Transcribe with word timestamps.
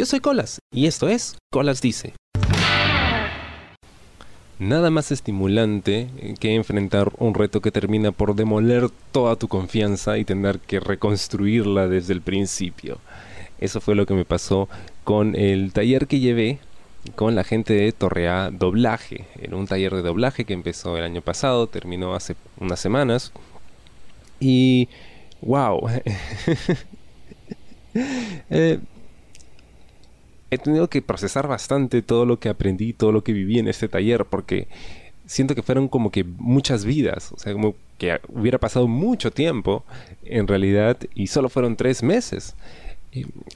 Yo 0.00 0.06
soy 0.06 0.20
Colas 0.20 0.60
y 0.72 0.86
esto 0.86 1.10
es 1.10 1.36
Colas 1.52 1.82
Dice. 1.82 2.14
Nada 4.58 4.88
más 4.88 5.12
estimulante 5.12 6.08
que 6.40 6.54
enfrentar 6.54 7.12
un 7.18 7.34
reto 7.34 7.60
que 7.60 7.70
termina 7.70 8.10
por 8.10 8.34
demoler 8.34 8.88
toda 9.12 9.36
tu 9.36 9.46
confianza 9.46 10.16
y 10.16 10.24
tener 10.24 10.58
que 10.58 10.80
reconstruirla 10.80 11.86
desde 11.86 12.14
el 12.14 12.22
principio. 12.22 12.96
Eso 13.58 13.82
fue 13.82 13.94
lo 13.94 14.06
que 14.06 14.14
me 14.14 14.24
pasó 14.24 14.70
con 15.04 15.36
el 15.36 15.74
taller 15.74 16.06
que 16.06 16.18
llevé 16.18 16.60
con 17.14 17.34
la 17.34 17.44
gente 17.44 17.74
de 17.74 17.92
Torrea 17.92 18.50
Doblaje. 18.50 19.26
Era 19.38 19.54
un 19.56 19.66
taller 19.66 19.94
de 19.94 20.00
doblaje 20.00 20.46
que 20.46 20.54
empezó 20.54 20.96
el 20.96 21.04
año 21.04 21.20
pasado, 21.20 21.66
terminó 21.66 22.14
hace 22.14 22.36
unas 22.58 22.80
semanas. 22.80 23.32
Y 24.40 24.88
wow. 25.42 25.90
Eh, 27.92 28.78
he 30.50 30.58
tenido 30.58 30.88
que 30.88 31.02
procesar 31.02 31.46
bastante 31.46 32.02
todo 32.02 32.26
lo 32.26 32.38
que 32.38 32.48
aprendí, 32.48 32.92
todo 32.92 33.12
lo 33.12 33.22
que 33.22 33.32
viví 33.32 33.58
en 33.58 33.68
este 33.68 33.88
taller, 33.88 34.24
porque 34.24 34.68
siento 35.26 35.54
que 35.54 35.62
fueron 35.62 35.88
como 35.88 36.10
que 36.10 36.24
muchas 36.24 36.84
vidas, 36.84 37.30
o 37.32 37.38
sea, 37.38 37.52
como 37.52 37.76
que 37.98 38.18
hubiera 38.28 38.58
pasado 38.58 38.88
mucho 38.88 39.30
tiempo 39.30 39.84
en 40.24 40.48
realidad 40.48 40.96
y 41.14 41.28
solo 41.28 41.48
fueron 41.48 41.76
tres 41.76 42.02
meses. 42.02 42.56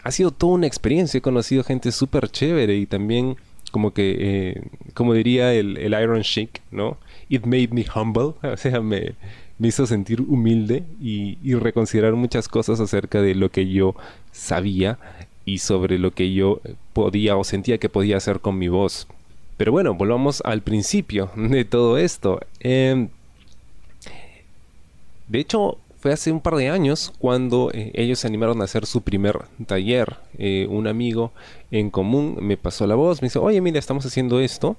ha 0.03 0.11
sido 0.11 0.31
toda 0.31 0.55
una 0.55 0.67
experiencia, 0.67 1.19
he 1.19 1.21
conocido 1.21 1.65
gente 1.65 1.91
súper 1.91 2.29
chévere 2.29 2.77
y 2.77 2.87
también 2.87 3.37
como 3.73 3.93
que, 3.93 4.17
eh, 4.21 4.63
como 4.95 5.15
diría 5.15 5.53
el, 5.53 5.79
Iron 6.01 6.21
Sheik, 6.21 6.61
¿no? 6.71 6.97
It 7.29 7.45
made 7.45 7.71
me 7.73 7.85
humble, 7.93 8.35
o 8.49 8.57
sea, 8.57 8.81
me, 8.81 9.17
me 9.59 9.69
hizo 9.69 9.85
sentir 9.87 10.21
humilde 10.21 10.85
y, 11.01 11.39
y, 11.43 11.55
reconsiderar 11.55 12.15
muchas 12.15 12.47
cosas 12.47 12.79
acerca 12.79 13.21
de 13.21 13.35
lo 13.35 13.51
que 13.51 13.69
yo 13.69 13.97
sabía 14.31 14.99
y 15.45 15.59
sobre 15.59 15.99
lo 15.99 16.13
que 16.13 16.33
yo 16.33 16.61
podía 16.93 17.37
o 17.37 17.45
sentía 17.45 17.79
que 17.79 17.89
podía 17.89 18.17
hacer 18.17 18.41
con 18.41 18.59
mi 18.59 18.69
voz. 18.69 19.07
Pero 19.57 19.73
bueno, 19.73 19.95
volvamos 19.95 20.43
al 20.45 20.63
principio 20.63 21.31
de 21.37 21.65
todo 21.65 21.99
esto. 21.99 22.41
Em, 22.61 23.09
de 25.29 25.39
hecho, 25.39 25.79
fue 26.05 26.13
hace 26.13 26.31
un 26.31 26.41
par 26.41 26.57
de 26.57 26.69
años 26.69 27.15
cuando 27.19 27.71
eh, 27.73 27.91
ellos 27.95 28.19
se 28.19 28.27
animaron 28.27 28.61
a 28.61 28.65
hacer 28.65 28.85
su 28.85 29.01
primer 29.01 29.39
taller. 29.67 30.17
Eh, 30.37 30.67
un 30.69 30.87
amigo 30.87 31.33
en 31.71 31.91
común 31.91 32.37
me 32.41 32.57
pasó 32.57 32.87
la 32.87 32.95
voz, 32.95 33.23
me 33.23 33.27
dice, 33.27 33.39
oye, 33.39 33.61
mira, 33.61 33.79
estamos 33.79 34.05
haciendo 34.05 34.41
esto, 34.41 34.77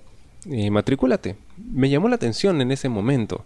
eh, 0.52 0.70
matricúlate. 0.70 1.36
Me 1.58 1.90
llamó 1.90 2.10
la 2.10 2.16
atención 2.16 2.62
en 2.62 2.72
ese 2.72 2.90
momento. 2.90 3.44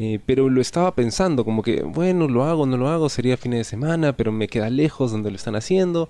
Eh, 0.00 0.20
pero 0.24 0.48
lo 0.48 0.60
estaba 0.60 0.94
pensando, 0.94 1.44
como 1.44 1.64
que, 1.64 1.82
bueno, 1.82 2.28
lo 2.28 2.44
hago, 2.44 2.66
no 2.66 2.76
lo 2.76 2.88
hago, 2.88 3.08
sería 3.08 3.36
fin 3.36 3.50
de 3.50 3.64
semana, 3.64 4.12
pero 4.12 4.30
me 4.30 4.46
queda 4.46 4.70
lejos 4.70 5.10
donde 5.10 5.30
lo 5.30 5.36
están 5.36 5.56
haciendo. 5.56 6.08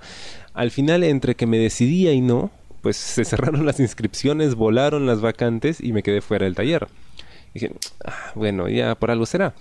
Al 0.52 0.70
final, 0.70 1.02
entre 1.04 1.34
que 1.34 1.46
me 1.46 1.56
decidía 1.56 2.12
y 2.12 2.20
no, 2.20 2.50
pues 2.82 2.98
se 2.98 3.24
cerraron 3.24 3.64
las 3.64 3.80
inscripciones, 3.80 4.56
volaron 4.56 5.06
las 5.06 5.22
vacantes 5.22 5.80
y 5.80 5.94
me 5.94 6.02
quedé 6.02 6.20
fuera 6.20 6.44
del 6.44 6.54
taller. 6.54 6.86
dije, 7.54 7.72
ah, 8.04 8.32
bueno, 8.34 8.68
ya 8.68 8.94
por 8.94 9.10
algo 9.10 9.24
será. 9.24 9.54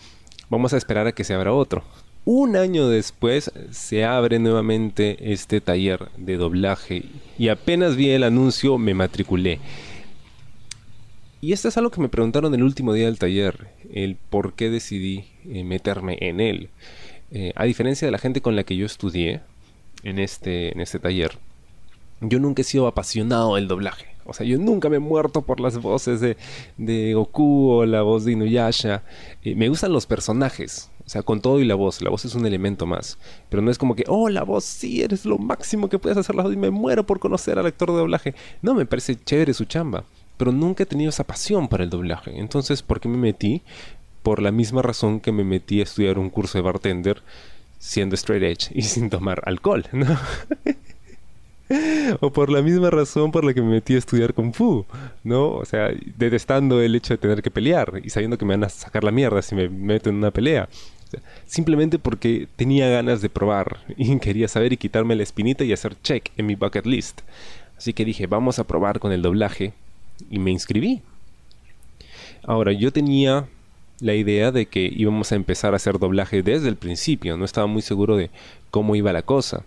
Vamos 0.50 0.74
a 0.74 0.78
esperar 0.78 1.08
a 1.08 1.14
que 1.14 1.24
se 1.24 1.34
abra 1.34 1.54
otro. 1.54 1.86
Un 2.26 2.58
año 2.58 2.90
después 2.90 3.50
se 3.72 4.04
abre 4.04 4.40
nuevamente 4.40 5.32
este 5.32 5.62
taller 5.62 6.10
de 6.18 6.36
doblaje 6.36 7.06
y 7.38 7.48
apenas 7.48 7.96
vi 7.96 8.10
el 8.10 8.24
anuncio 8.24 8.78
me 8.78 8.94
matriculé. 8.94 9.62
Y 11.40 11.54
esto 11.54 11.68
es 11.68 11.78
algo 11.78 11.92
que 11.92 12.02
me 12.02 12.10
preguntaron 12.10 12.54
el 12.56 12.64
último 12.64 12.94
día 12.94 13.06
del 13.06 13.20
taller, 13.20 13.68
el 13.94 14.16
por 14.16 14.54
qué 14.54 14.72
decidí 14.72 15.26
eh, 15.46 15.64
meterme 15.64 16.18
en 16.20 16.40
él. 16.40 16.70
Eh, 17.30 17.54
a 17.56 17.66
diferencia 17.66 18.08
de 18.08 18.12
la 18.12 18.18
gente 18.18 18.42
con 18.42 18.56
la 18.56 18.64
que 18.64 18.76
yo 18.76 18.88
estudié 18.88 19.42
en 20.04 20.18
este, 20.18 20.72
en 20.72 20.82
este 20.82 20.98
taller, 20.98 21.38
yo 22.22 22.40
nunca 22.40 22.62
he 22.62 22.66
sido 22.66 22.88
apasionado 22.88 23.56
del 23.56 23.68
doblaje. 23.68 24.08
O 24.26 24.34
sea, 24.34 24.48
yo 24.48 24.58
nunca 24.58 24.90
me 24.90 24.98
he 24.98 25.00
muerto 25.00 25.44
por 25.44 25.60
las 25.60 25.78
voces 25.78 26.20
de, 26.22 26.38
de 26.78 27.14
Goku 27.14 27.70
o 27.70 27.86
la 27.86 28.02
voz 28.02 28.26
de 28.26 28.32
Inuyasha. 28.32 29.04
Eh, 29.44 29.54
me 29.56 29.70
gustan 29.70 29.94
los 29.94 30.08
personajes, 30.08 30.90
o 31.06 31.10
sea, 31.10 31.22
con 31.22 31.40
todo 31.40 31.60
y 31.62 31.66
la 31.66 31.76
voz. 31.76 32.02
La 32.02 32.10
voz 32.10 32.26
es 32.26 32.34
un 32.34 32.48
elemento 32.48 32.88
más. 32.88 33.20
Pero 33.50 33.62
no 33.62 33.70
es 33.70 33.78
como 33.78 33.96
que, 33.96 34.06
oh, 34.08 34.28
la 34.28 34.42
voz 34.42 34.64
sí, 34.64 35.04
eres 35.04 35.24
lo 35.24 35.38
máximo 35.38 35.88
que 35.88 36.00
puedes 36.00 36.18
hacer 36.18 36.36
la 36.36 36.44
voz 36.44 36.54
y 36.54 36.58
me 36.58 36.72
muero 36.72 37.06
por 37.06 37.20
conocer 37.20 37.60
al 37.60 37.68
actor 37.68 37.92
de 37.92 37.98
doblaje. 37.98 38.36
No, 38.64 38.74
me 38.74 38.88
parece 38.88 39.16
chévere 39.16 39.54
su 39.54 39.66
chamba 39.66 40.04
pero 40.38 40.52
nunca 40.52 40.84
he 40.84 40.86
tenido 40.86 41.10
esa 41.10 41.24
pasión 41.26 41.68
para 41.68 41.84
el 41.84 41.90
doblaje. 41.90 42.40
Entonces, 42.40 42.82
¿por 42.82 43.00
qué 43.00 43.10
me 43.10 43.18
metí? 43.18 43.64
Por 44.24 44.42
la 44.42 44.52
misma 44.52 44.82
razón 44.82 45.20
que 45.20 45.32
me 45.32 45.44
metí 45.44 45.80
a 45.80 45.84
estudiar 45.84 46.20
un 46.20 46.30
curso 46.30 46.58
de 46.58 46.62
bartender 46.62 47.22
siendo 47.80 48.16
straight 48.16 48.44
edge 48.44 48.72
y 48.74 48.82
sin 48.84 49.10
tomar 49.10 49.42
alcohol, 49.46 49.86
¿no? 49.92 50.18
o 52.22 52.32
por 52.32 52.50
la 52.50 52.62
misma 52.62 52.90
razón 52.90 53.32
por 53.32 53.44
la 53.44 53.54
que 53.54 53.62
me 53.62 53.70
metí 53.70 53.96
a 53.96 53.98
estudiar 53.98 54.34
Kung 54.34 54.54
Fu, 54.54 54.86
¿no? 55.24 55.50
O 55.50 55.66
sea, 55.66 55.90
detestando 56.18 56.82
el 56.82 56.96
hecho 56.96 57.14
de 57.14 57.18
tener 57.18 57.42
que 57.42 57.52
pelear 57.52 58.02
y 58.04 58.10
sabiendo 58.10 58.38
que 58.38 58.46
me 58.46 58.54
van 58.54 58.64
a 58.64 58.70
sacar 58.70 59.04
la 59.04 59.12
mierda 59.12 59.42
si 59.42 59.56
me 59.56 59.70
meto 59.70 60.10
en 60.10 60.18
una 60.18 60.32
pelea. 60.32 60.70
simplemente 61.46 62.00
porque 62.00 62.48
tenía 62.58 62.90
ganas 62.90 63.22
de 63.22 63.30
probar 63.30 63.80
y 63.98 64.18
quería 64.20 64.48
saber 64.48 64.74
y 64.74 64.78
quitarme 64.78 65.16
la 65.16 65.24
espinita 65.24 65.64
y 65.64 65.74
hacer 65.74 66.00
check 66.02 66.32
en 66.38 66.46
mi 66.46 66.56
bucket 66.56 66.86
list. 66.86 67.22
Así 67.78 67.94
que 67.94 68.06
dije, 68.06 68.28
vamos 68.28 68.60
a 68.60 68.66
probar 68.66 69.00
con 69.00 69.12
el 69.12 69.22
doblaje 69.22 69.74
y 70.30 70.40
me 70.40 70.52
inscribí. 70.52 71.02
Ahora, 72.44 72.72
yo 72.72 72.92
tenía 72.92 73.48
la 74.00 74.14
idea 74.14 74.52
de 74.52 74.68
que 74.68 74.92
íbamos 74.96 75.32
a 75.32 75.36
empezar 75.36 75.74
a 75.74 75.78
hacer 75.78 76.00
doblaje 76.00 76.44
desde 76.44 76.70
el 76.70 76.76
principio, 76.76 77.38
no 77.38 77.46
estaba 77.46 77.68
muy 77.68 77.82
seguro 77.82 78.16
de 78.16 78.30
cómo 78.70 78.96
iba 78.96 79.12
la 79.14 79.24
cosa. 79.24 79.64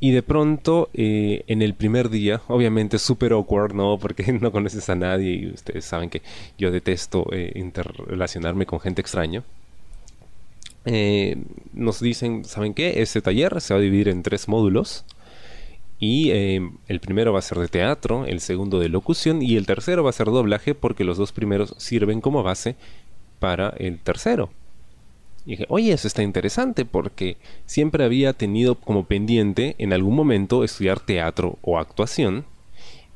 Y 0.00 0.10
de 0.10 0.22
pronto, 0.24 0.88
eh, 0.94 1.44
en 1.46 1.62
el 1.62 1.74
primer 1.74 2.10
día, 2.10 2.42
obviamente 2.48 2.98
súper 2.98 3.32
awkward, 3.32 3.72
¿no? 3.72 3.98
Porque 3.98 4.32
no 4.40 4.50
conoces 4.50 4.90
a 4.90 4.96
nadie 4.96 5.30
y 5.34 5.46
ustedes 5.52 5.84
saben 5.84 6.10
que 6.10 6.22
yo 6.58 6.72
detesto 6.72 7.26
eh, 7.32 7.52
interrelacionarme 7.54 8.66
con 8.66 8.80
gente 8.80 9.00
extraña. 9.00 9.44
Eh, 10.86 11.36
nos 11.72 12.00
dicen, 12.00 12.44
¿saben 12.44 12.74
qué? 12.74 13.00
Este 13.00 13.22
taller 13.22 13.60
se 13.60 13.74
va 13.74 13.78
a 13.78 13.82
dividir 13.82 14.08
en 14.08 14.24
tres 14.24 14.48
módulos. 14.48 15.04
Y 16.04 16.32
em, 16.32 16.78
el 16.88 16.98
primero 16.98 17.32
va 17.32 17.38
a 17.38 17.42
ser 17.42 17.58
de 17.58 17.68
teatro, 17.68 18.26
el 18.26 18.40
segundo 18.40 18.80
de 18.80 18.88
locución 18.88 19.40
y 19.40 19.54
el 19.54 19.66
tercero 19.66 20.02
va 20.02 20.10
a 20.10 20.12
ser 20.12 20.26
doblaje 20.26 20.74
porque 20.74 21.04
los 21.04 21.16
dos 21.16 21.30
primeros 21.30 21.76
sirven 21.78 22.20
como 22.20 22.42
base 22.42 22.74
para 23.38 23.68
el 23.78 24.00
tercero. 24.00 24.50
Y 25.46 25.52
dije, 25.52 25.66
oye, 25.68 25.92
eso 25.92 26.08
está 26.08 26.24
interesante 26.24 26.84
porque 26.84 27.36
siempre 27.66 28.02
había 28.02 28.32
tenido 28.32 28.74
como 28.74 29.04
pendiente 29.04 29.76
en 29.78 29.92
algún 29.92 30.16
momento 30.16 30.64
estudiar 30.64 30.98
teatro 30.98 31.60
o 31.62 31.78
actuación 31.78 32.46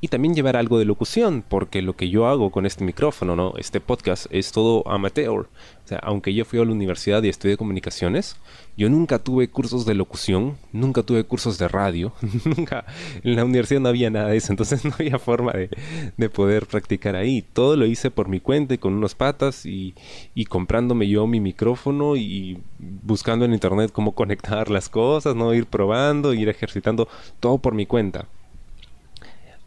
y 0.07 0.09
también 0.09 0.37
llevar 0.37 0.57
algo 0.57 0.79
de 0.79 0.85
locución, 0.85 1.43
porque 1.47 1.83
lo 1.83 1.97
que 1.97 2.09
yo 2.09 2.29
hago 2.29 2.51
con 2.51 2.65
este 2.65 2.85
micrófono, 2.85 3.35
¿no? 3.35 3.55
Este 3.59 3.81
podcast 3.81 4.27
es 4.31 4.53
todo 4.53 4.89
amateur. 4.89 5.49
O 5.85 5.89
sea, 5.89 5.99
aunque 5.99 6.33
yo 6.33 6.45
fui 6.45 6.61
a 6.61 6.65
la 6.65 6.71
universidad 6.71 7.25
y 7.25 7.29
estudié 7.29 7.57
comunicaciones, 7.57 8.37
yo 8.77 8.89
nunca 8.89 9.19
tuve 9.19 9.49
cursos 9.49 9.85
de 9.85 9.95
locución, 9.95 10.59
nunca 10.73 11.03
tuve 11.03 11.25
cursos 11.25 11.59
de 11.59 11.67
radio, 11.67 12.13
nunca 12.45 12.85
en 13.25 13.35
la 13.35 13.45
universidad 13.45 13.81
no 13.81 13.89
había 13.89 14.09
nada 14.09 14.29
de 14.29 14.37
eso, 14.37 14.53
entonces 14.53 14.85
no 14.85 14.93
había 14.97 15.19
forma 15.19 15.53
de, 15.53 15.71
de 16.17 16.31
poder 16.31 16.67
practicar 16.67 17.17
ahí. 17.17 17.43
Todo 17.43 17.75
lo 17.75 17.85
hice 17.85 18.13
por 18.13 18.29
mi 18.29 18.39
cuenta 18.39 18.75
y 18.75 18.79
con 18.79 18.95
unos 18.95 19.17
patas 19.17 19.67
y, 19.67 19.95
y 20.37 20.45
comprándome 20.45 21.09
yo 21.09 21.27
mi 21.27 21.41
micrófono 21.41 22.15
y 22.15 22.61
buscando 22.79 23.45
en 23.45 23.55
internet 23.55 23.91
cómo 23.93 24.13
conectar 24.15 24.71
las 24.71 24.89
cosas, 24.89 25.35
no 25.35 25.53
ir 25.53 25.67
probando, 25.67 26.33
ir 26.33 26.49
ejercitando, 26.49 27.09
todo 27.41 27.59
por 27.59 27.75
mi 27.75 27.87
cuenta. 27.87 28.29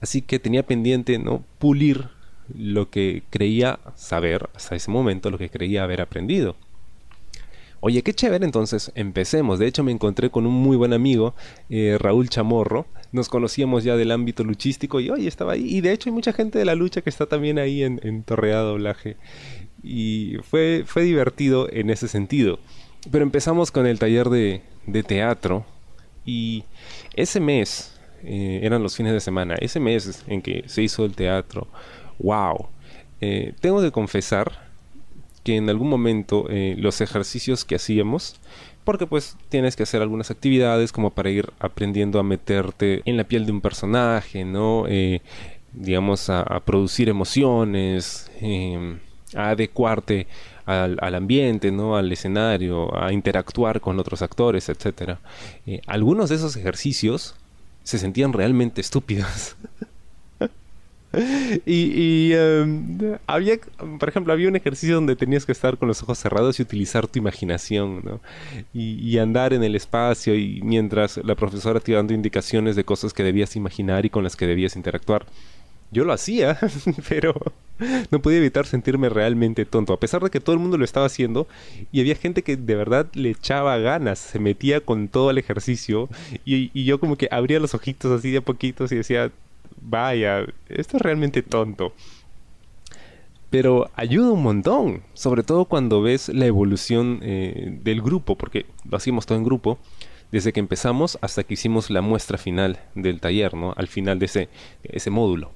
Así 0.01 0.21
que 0.21 0.39
tenía 0.39 0.63
pendiente 0.63 1.17
no 1.19 1.43
pulir 1.57 2.09
lo 2.57 2.89
que 2.89 3.23
creía 3.29 3.79
saber 3.95 4.49
hasta 4.55 4.75
ese 4.75 4.91
momento, 4.91 5.29
lo 5.29 5.37
que 5.37 5.49
creía 5.49 5.83
haber 5.83 6.01
aprendido. 6.01 6.55
Oye, 7.81 8.01
qué 8.01 8.13
chévere, 8.13 8.43
entonces 8.43 8.91
empecemos. 8.95 9.57
De 9.57 9.67
hecho, 9.67 9.83
me 9.83 9.91
encontré 9.91 10.29
con 10.29 10.45
un 10.45 10.53
muy 10.53 10.75
buen 10.75 10.91
amigo, 10.91 11.33
eh, 11.69 11.97
Raúl 11.97 12.29
Chamorro. 12.29 12.85
Nos 13.13 13.29
conocíamos 13.29 13.85
ya 13.85 13.95
del 13.95 14.11
ámbito 14.11 14.43
luchístico 14.43 14.99
y 14.99 15.09
hoy 15.09 15.27
estaba 15.27 15.53
ahí. 15.53 15.65
Y 15.65 15.81
de 15.81 15.93
hecho, 15.93 16.09
hay 16.09 16.13
mucha 16.13 16.33
gente 16.33 16.59
de 16.59 16.65
la 16.65 16.75
lucha 16.75 17.01
que 17.01 17.09
está 17.09 17.25
también 17.25 17.57
ahí 17.57 17.83
en, 17.83 18.01
en 18.03 18.23
Torreada 18.23 18.63
Doblaje. 18.63 19.15
Y 19.81 20.35
fue, 20.43 20.83
fue 20.85 21.03
divertido 21.03 21.69
en 21.71 21.89
ese 21.89 22.09
sentido. 22.09 22.59
Pero 23.11 23.23
empezamos 23.23 23.71
con 23.71 23.87
el 23.87 23.97
taller 23.97 24.29
de, 24.29 24.61
de 24.85 25.03
teatro. 25.03 25.65
Y 26.25 26.65
ese 27.15 27.39
mes, 27.39 27.88
eh, 28.23 28.59
eran 28.63 28.83
los 28.83 28.95
fines 28.95 29.13
de 29.13 29.19
semana, 29.19 29.55
ese 29.59 29.79
mes 29.79 30.23
en 30.27 30.41
que 30.41 30.63
se 30.67 30.81
hizo 30.81 31.05
el 31.05 31.15
teatro, 31.15 31.67
wow. 32.19 32.67
Eh, 33.21 33.53
tengo 33.59 33.81
que 33.81 33.91
confesar 33.91 34.67
que 35.43 35.55
en 35.55 35.69
algún 35.69 35.89
momento 35.89 36.45
eh, 36.49 36.75
los 36.77 37.01
ejercicios 37.01 37.65
que 37.65 37.75
hacíamos, 37.75 38.39
porque 38.83 39.05
pues 39.05 39.37
tienes 39.49 39.75
que 39.75 39.83
hacer 39.83 40.01
algunas 40.01 40.31
actividades 40.31 40.91
como 40.91 41.11
para 41.11 41.29
ir 41.29 41.49
aprendiendo 41.59 42.19
a 42.19 42.23
meterte 42.23 43.01
en 43.05 43.17
la 43.17 43.23
piel 43.23 43.45
de 43.45 43.51
un 43.51 43.61
personaje, 43.61 44.45
¿no? 44.45 44.85
digamos, 45.71 46.29
a, 46.29 46.43
producir 46.65 47.09
emociones, 47.09 48.31
em, 48.41 48.97
a 49.35 49.49
adecuarte 49.51 50.25
al, 50.65 50.97
al, 50.99 51.13
ambiente, 51.13 51.71
¿no? 51.71 51.95
Al 51.95 52.11
escenario, 52.11 52.95
a 52.99 53.13
interactuar 53.13 53.79
con 53.79 53.99
otros 53.99 54.23
actores, 54.23 54.69
etcétera. 54.69 55.19
algunos 55.85 56.29
de 56.29 56.37
esos 56.37 56.55
ejercicios 56.55 57.35
se 57.83 57.97
sentían 57.97 58.33
realmente 58.33 58.81
estúpidos. 58.81 59.55
y, 61.65 62.31
em, 62.33 63.17
había, 63.25 63.57
por 63.99 64.09
ejemplo, 64.09 64.31
había 64.31 64.47
un 64.47 64.55
ejercicio 64.55 64.95
donde 64.95 65.15
tenías 65.15 65.45
que 65.45 65.51
estar 65.51 65.77
con 65.77 65.87
los 65.87 66.03
ojos 66.03 66.19
cerrados 66.19 66.59
y 66.59 66.63
utilizar 66.63 67.07
tu 67.07 67.17
imaginación, 67.17 68.01
¿no? 68.03 68.21
Y, 68.73 69.17
andar 69.17 69.53
en 69.53 69.63
el 69.63 69.75
espacio 69.75 70.35
y 70.35 70.61
mientras 70.63 71.17
la 71.17 71.35
profesora 71.35 71.79
te 71.79 71.91
iba 71.91 71.99
dando 71.99 72.13
indicaciones 72.13 72.75
de 72.75 72.83
cosas 72.83 73.11
que 73.11 73.23
debías 73.23 73.55
imaginar 73.55 74.05
y 74.05 74.09
con 74.09 74.23
las 74.23 74.35
que 74.35 74.47
debías 74.47 74.75
interactuar. 74.75 75.25
Yo 75.91 76.05
lo 76.05 76.13
hacía, 76.13 76.57
pero 77.09 77.33
no 78.11 78.21
podía 78.21 78.37
evitar 78.37 78.65
sentirme 78.65 79.09
realmente 79.09 79.65
tonto, 79.65 79.93
a 79.93 79.99
pesar 79.99 80.21
de 80.21 80.29
que 80.29 80.39
todo 80.39 80.53
el 80.53 80.59
mundo 80.59 80.77
lo 80.77 80.85
estaba 80.85 81.05
haciendo 81.05 81.47
y 81.91 82.01
había 82.01 82.15
gente 82.15 82.43
que 82.43 82.57
de 82.57 82.75
verdad 82.75 83.07
le 83.13 83.31
echaba 83.31 83.77
ganas, 83.77 84.19
se 84.19 84.39
metía 84.39 84.81
con 84.81 85.07
todo 85.07 85.31
el 85.31 85.37
ejercicio 85.37 86.09
y, 86.45 86.83
yo 86.83 86.99
como 86.99 87.17
que 87.17 87.27
abría 87.31 87.59
los 87.59 87.73
ojitos 87.73 88.11
así 88.11 88.31
de 88.31 88.39
a 88.39 88.41
poquitos 88.41 88.91
y 88.91 88.95
decía, 88.95 89.31
vaya, 89.81 90.45
esto 90.67 90.97
es 90.97 91.03
realmente 91.03 91.41
tonto. 91.41 91.93
Pero 93.49 93.89
ayuda 93.95 94.31
un 94.31 94.43
montón, 94.43 95.01
sobre 95.15 95.41
todo 95.41 95.65
cuando 95.65 96.03
ves 96.03 96.29
la 96.29 96.45
evolución 96.45 97.19
eh, 97.23 97.79
del 97.83 98.01
grupo, 98.01 98.35
porque 98.35 98.67
lo 98.87 98.97
hacíamos 98.97 99.25
todo 99.25 99.39
en 99.39 99.43
grupo, 99.43 99.79
desde 100.31 100.53
que 100.53 100.59
empezamos 100.59 101.17
hasta 101.21 101.43
que 101.43 101.55
hicimos 101.55 101.89
la 101.89 102.01
muestra 102.01 102.37
final 102.37 102.79
del 102.93 103.19
taller, 103.19 103.55
¿no? 103.55 103.73
Al 103.75 103.87
final 103.87 104.19
de 104.19 104.25
ese, 104.25 104.49
ese 104.83 105.09
módulo. 105.09 105.51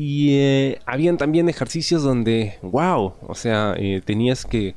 Y 0.00 0.36
eh, 0.36 0.78
habían 0.86 1.16
también 1.16 1.48
ejercicios 1.48 2.04
donde, 2.04 2.56
wow, 2.62 3.14
o 3.20 3.34
sea, 3.34 3.74
eh, 3.76 4.00
tenías 4.04 4.46
que 4.46 4.76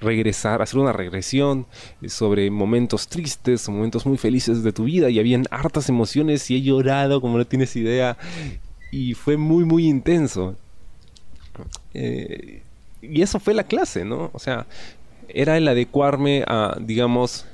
regresar, 0.00 0.62
hacer 0.62 0.80
una 0.80 0.94
regresión 0.94 1.66
sobre 2.08 2.50
momentos 2.50 3.06
tristes, 3.06 3.68
momentos 3.68 4.06
muy 4.06 4.16
felices 4.16 4.62
de 4.62 4.72
tu 4.72 4.84
vida 4.84 5.10
y 5.10 5.18
habían 5.18 5.44
hartas 5.50 5.90
emociones 5.90 6.50
y 6.50 6.56
he 6.56 6.62
llorado 6.62 7.20
como 7.20 7.36
no 7.36 7.46
tienes 7.46 7.76
idea 7.76 8.16
y 8.90 9.12
fue 9.12 9.36
muy 9.36 9.66
muy 9.66 9.88
intenso. 9.88 10.56
Eh, 11.92 12.62
y 13.02 13.20
eso 13.20 13.38
fue 13.38 13.52
la 13.52 13.64
clase, 13.64 14.06
¿no? 14.06 14.30
O 14.32 14.38
sea, 14.38 14.66
era 15.28 15.58
el 15.58 15.68
adecuarme 15.68 16.44
a, 16.46 16.78
digamos, 16.80 17.44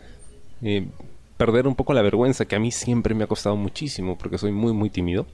perder 1.36 1.66
un 1.66 1.74
poco 1.74 1.94
la 1.94 2.02
vergüenza 2.02 2.44
que 2.44 2.54
a 2.54 2.60
mí 2.60 2.70
siempre 2.70 3.12
me 3.16 3.24
ha 3.24 3.26
costado 3.26 3.56
muchísimo 3.56 4.16
porque 4.16 4.38
soy 4.38 4.52
muy 4.52 4.72
muy 4.72 4.88
tímido 4.88 5.26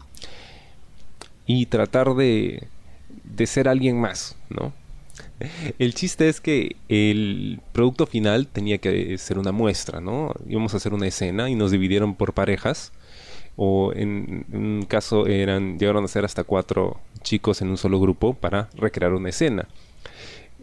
y 1.47 1.67
tratar 1.67 2.15
de, 2.15 2.69
de 3.25 3.47
ser 3.47 3.69
alguien 3.69 4.01
más, 4.01 4.37
¿no? 4.51 4.73
El 5.79 5.95
chiste 5.95 6.29
es 6.29 6.41
que 6.41 6.77
el 6.89 7.61
producto 7.73 8.07
final 8.07 8.47
tenía 8.49 8.79
que 8.79 9.17
ser 9.19 9.39
una 9.39 9.53
muestra, 9.53 10.01
¿no? 10.01 10.35
Íbamos 10.49 10.75
a 10.75 10.79
hacer 10.79 10.95
una 10.95 11.07
escena 11.07 11.51
y 11.51 11.55
nos 11.55 11.71
dividieron 11.71 12.15
por 12.15 12.33
parejas. 12.33 12.93
O 13.57 13.93
en, 13.95 14.45
un 14.53 14.85
caso 14.87 15.27
eran, 15.27 15.79
llegaron 15.79 16.05
a 16.05 16.09
ser 16.09 16.25
hasta 16.25 16.45
cuatro 16.45 17.01
chicos 17.23 17.63
en 17.63 17.69
un 17.69 17.79
solo 17.79 17.99
grupo 17.99 18.35
para 18.35 18.69
recrear 18.75 19.15
una 19.15 19.31
escena. 19.31 19.69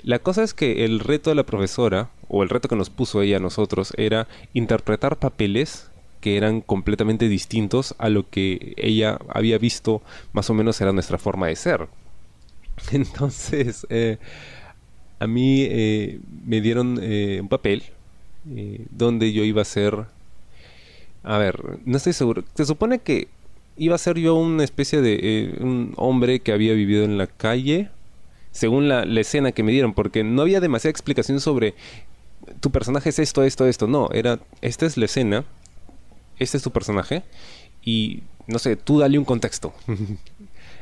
La 0.04 0.20
cosa 0.20 0.44
es 0.44 0.54
que 0.54 0.86
el 0.86 1.00
reto 1.00 1.30
de 1.30 1.36
la 1.36 1.46
profesora, 1.46 2.10
o 2.28 2.44
el 2.44 2.50
reto 2.50 2.68
que 2.68 2.76
nos 2.76 2.90
puso 2.90 3.22
ella 3.22 3.38
a 3.38 3.40
nosotros, 3.40 3.94
era 3.98 4.28
interpretar 4.54 5.18
papeles 5.18 5.90
que 6.24 6.38
eran 6.38 6.62
completamente 6.62 7.28
distintos 7.28 7.96
a 7.98 8.08
lo 8.08 8.30
que 8.30 8.76
ella 8.78 9.20
había 9.28 9.58
visto 9.58 10.02
más 10.32 10.50
o 10.50 10.54
menos 10.54 10.80
era 10.80 10.94
nuestra 10.94 11.18
forma 11.18 11.48
de 11.48 11.58
ser. 11.58 11.90
Entonces, 12.94 13.86
eh, 13.90 14.20
a 15.20 15.28
mí 15.28 15.64
eh, 15.64 16.22
me 16.46 16.62
dieron 16.62 16.98
eh, 17.02 17.40
un 17.42 17.50
papel 17.50 17.84
donde 18.90 19.34
yo 19.34 19.44
iba 19.44 19.62
a 19.62 19.66
ser... 19.66 20.06
A 21.24 21.38
ver, 21.38 21.60
no 21.84 21.98
estoy 21.98 22.14
seguro. 22.14 22.46
Se 22.56 22.64
supone 22.64 23.00
que 23.00 23.28
iba 23.76 23.96
a 23.96 23.98
ser 23.98 24.18
yo 24.18 24.36
una 24.36 24.64
especie 24.64 25.02
de 25.02 25.58
un 25.60 25.94
hombre 25.98 26.40
que 26.40 26.54
había 26.54 26.72
vivido 26.74 27.04
en 27.04 27.18
la 27.18 27.28
calle, 27.28 27.90
según 28.52 28.88
la, 28.88 29.04
la, 29.04 29.20
escena 29.20 29.52
que 29.52 29.64
me 29.64 29.74
dieron, 29.74 29.94
porque 29.94 30.24
no 30.24 30.42
había 30.42 30.62
demasiada 30.62 30.92
explicación 30.92 31.42
sobre 31.42 31.76
tu 32.62 32.72
personaje 32.72 33.10
es 33.10 33.20
esto, 33.20 33.44
esto, 33.44 33.68
esto. 33.68 33.88
No, 33.88 34.10
era, 34.12 34.40
esta 34.62 34.86
es 34.86 34.98
la 34.98 35.06
escena, 35.06 35.46
este 36.40 36.58
es 36.58 36.64
tu 36.64 36.72
personaje, 36.72 37.24
y 37.84 38.24
no 38.48 38.60
sé, 38.60 38.76
tú 38.76 39.00
dale 39.00 39.18
un 39.18 39.26
contexto. 39.26 39.74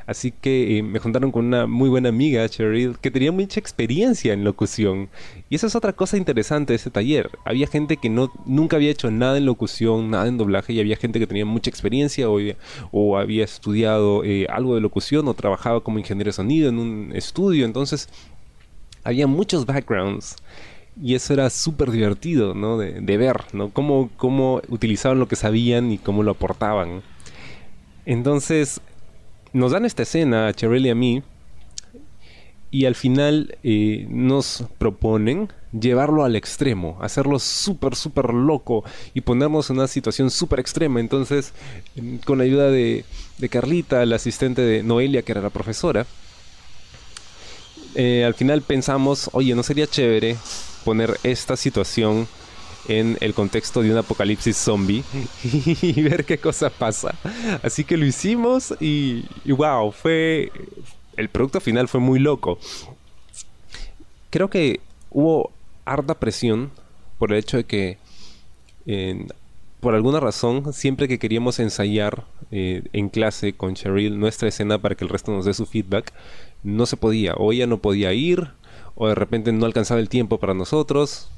Así 0.07 0.31
que 0.31 0.77
eh, 0.77 0.83
me 0.83 0.99
juntaron 0.99 1.31
con 1.31 1.45
una 1.45 1.67
muy 1.67 1.87
buena 1.87 2.09
amiga, 2.09 2.47
Cheryl, 2.49 2.97
que 2.99 3.11
tenía 3.11 3.31
mucha 3.31 3.59
experiencia 3.59 4.33
en 4.33 4.43
locución. 4.43 5.09
Y 5.49 5.55
esa 5.55 5.67
es 5.67 5.75
otra 5.75 5.93
cosa 5.93 6.17
interesante 6.17 6.73
de 6.73 6.77
ese 6.77 6.89
taller. 6.89 7.29
Había 7.45 7.67
gente 7.67 7.97
que 7.97 8.09
no, 8.09 8.31
nunca 8.45 8.75
había 8.75 8.91
hecho 8.91 9.11
nada 9.11 9.37
en 9.37 9.45
locución, 9.45 10.09
nada 10.09 10.27
en 10.27 10.37
doblaje, 10.37 10.73
y 10.73 10.79
había 10.79 10.97
gente 10.97 11.19
que 11.19 11.27
tenía 11.27 11.45
mucha 11.45 11.69
experiencia 11.69 12.27
o, 12.29 13.17
había 13.17 13.43
estudiado 13.45 14.23
eh, 14.23 14.47
algo 14.49 14.75
de 14.75 14.81
locución 14.81 15.27
o 15.27 15.33
trabajaba 15.33 15.81
como 15.81 15.99
ingeniero 15.99 16.29
de 16.29 16.33
sonido 16.33 16.69
en 16.69 16.79
un 16.79 17.11
estudio. 17.15 17.65
Entonces, 17.65 18.09
había 19.03 19.27
muchos 19.27 19.65
backgrounds 19.65 20.35
y 20.99 21.15
eso 21.15 21.33
era 21.33 21.49
súper 21.49 21.91
divertido, 21.91 22.53
¿no? 22.53 22.77
De, 22.77 23.01
de, 23.01 23.17
ver, 23.17 23.45
¿no? 23.53 23.69
Cómo, 23.69 24.09
cómo 24.17 24.61
utilizaban 24.69 25.19
lo 25.19 25.27
que 25.27 25.35
sabían 25.35 25.91
y 25.91 25.97
cómo 25.97 26.23
lo 26.23 26.31
aportaban. 26.31 27.01
Entonces, 28.05 28.81
nos 29.53 29.71
dan 29.71 29.85
esta 29.85 30.03
escena 30.03 30.47
a 30.47 30.53
Cheryl 30.53 30.85
y 30.85 30.89
a 30.89 30.95
mí 30.95 31.23
y 32.71 32.85
al 32.85 32.95
final 32.95 33.57
eh, 33.63 34.07
nos 34.09 34.63
proponen 34.77 35.51
llevarlo 35.77 36.23
al 36.23 36.37
extremo, 36.37 36.97
hacerlo 37.01 37.37
súper, 37.37 37.95
súper 37.95 38.33
loco 38.33 38.83
y 39.13 39.21
ponernos 39.21 39.69
en 39.69 39.77
una 39.77 39.87
situación 39.87 40.31
súper 40.31 40.61
extrema. 40.61 41.01
Entonces, 41.01 41.53
con 42.25 42.37
la 42.37 42.45
ayuda 42.45 42.71
de, 42.71 43.03
de, 43.37 43.49
Carlita, 43.49 44.05
la 44.05 44.15
asistente 44.15 44.61
de 44.61 44.83
Noelia, 44.83 45.21
que 45.21 45.33
era 45.33 45.41
la 45.41 45.49
profesora, 45.49 46.05
eh, 47.95 48.23
al 48.25 48.35
final 48.35 48.61
pensamos, 48.61 49.29
oye, 49.33 49.53
¿no 49.53 49.63
sería 49.63 49.85
chévere 49.85 50.37
poner 50.83 51.19
esta 51.23 51.55
situación 51.55 52.27
en 52.87 53.17
el 53.21 53.33
contexto 53.33 53.81
de 53.81 53.91
un 53.91 53.97
apocalipsis 53.97 54.57
zombie 54.57 55.03
y 55.81 56.01
ver 56.01 56.25
qué 56.25 56.37
cosa 56.37 56.69
pasa. 56.69 57.15
Así 57.63 57.83
que 57.83 57.97
lo 57.97 58.05
hicimos 58.05 58.73
y, 58.79 59.25
wow, 59.45 59.91
fue... 59.91 60.51
El 61.17 61.29
producto 61.29 61.59
final 61.59 61.87
fue 61.87 61.99
muy 61.99 62.19
loco. 62.19 62.57
Creo 64.29 64.49
que 64.49 64.79
hubo 65.11 65.51
harta 65.85 66.15
presión 66.15 66.71
por 67.19 67.31
el 67.31 67.39
hecho 67.39 67.57
de 67.57 67.65
que 67.65 67.97
por 69.81 69.95
alguna 69.95 70.19
razón, 70.19 70.73
siempre 70.73 71.07
que 71.07 71.19
queríamos 71.19 71.59
ensayar 71.59 72.23
eh, 72.51 72.83
en 72.93 73.09
clase 73.09 73.53
con 73.53 73.73
Cheryl 73.73 74.19
nuestra 74.19 74.47
escena 74.47 74.77
para 74.77 74.95
que 74.95 75.03
el 75.03 75.09
resto 75.09 75.31
nos 75.31 75.45
dé 75.45 75.53
su 75.55 75.65
feedback, 75.65 76.13
no 76.63 76.85
se 76.85 76.97
podía. 76.97 77.33
O 77.33 77.51
ella 77.51 77.65
no 77.65 77.79
podía 77.79 78.13
ir, 78.13 78.51
o 78.95 79.07
de 79.07 79.15
repente 79.15 79.51
no 79.51 79.65
alcanzaba 79.65 79.99
el 79.99 80.09
tiempo 80.09 80.39
para 80.39 80.53
nosotros, 80.53 81.31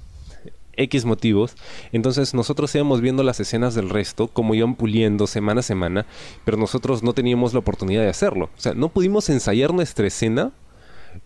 X 0.75 1.05
motivos. 1.05 1.55
Entonces 1.91 2.33
nosotros 2.33 2.73
íbamos 2.75 3.01
viendo 3.01 3.23
las 3.23 3.39
escenas 3.39 3.75
del 3.75 3.89
resto, 3.89 4.27
como 4.27 4.55
iban 4.55 4.75
puliendo 4.75 5.27
semana 5.27 5.59
a 5.59 5.63
semana, 5.63 6.05
pero 6.45 6.57
nosotros 6.57 7.03
no 7.03 7.13
teníamos 7.13 7.53
la 7.53 7.59
oportunidad 7.59 8.01
de 8.01 8.09
hacerlo. 8.09 8.49
O 8.57 8.61
sea, 8.61 8.73
no 8.73 8.89
pudimos 8.89 9.29
ensayar 9.29 9.73
nuestra 9.73 10.07
escena, 10.07 10.51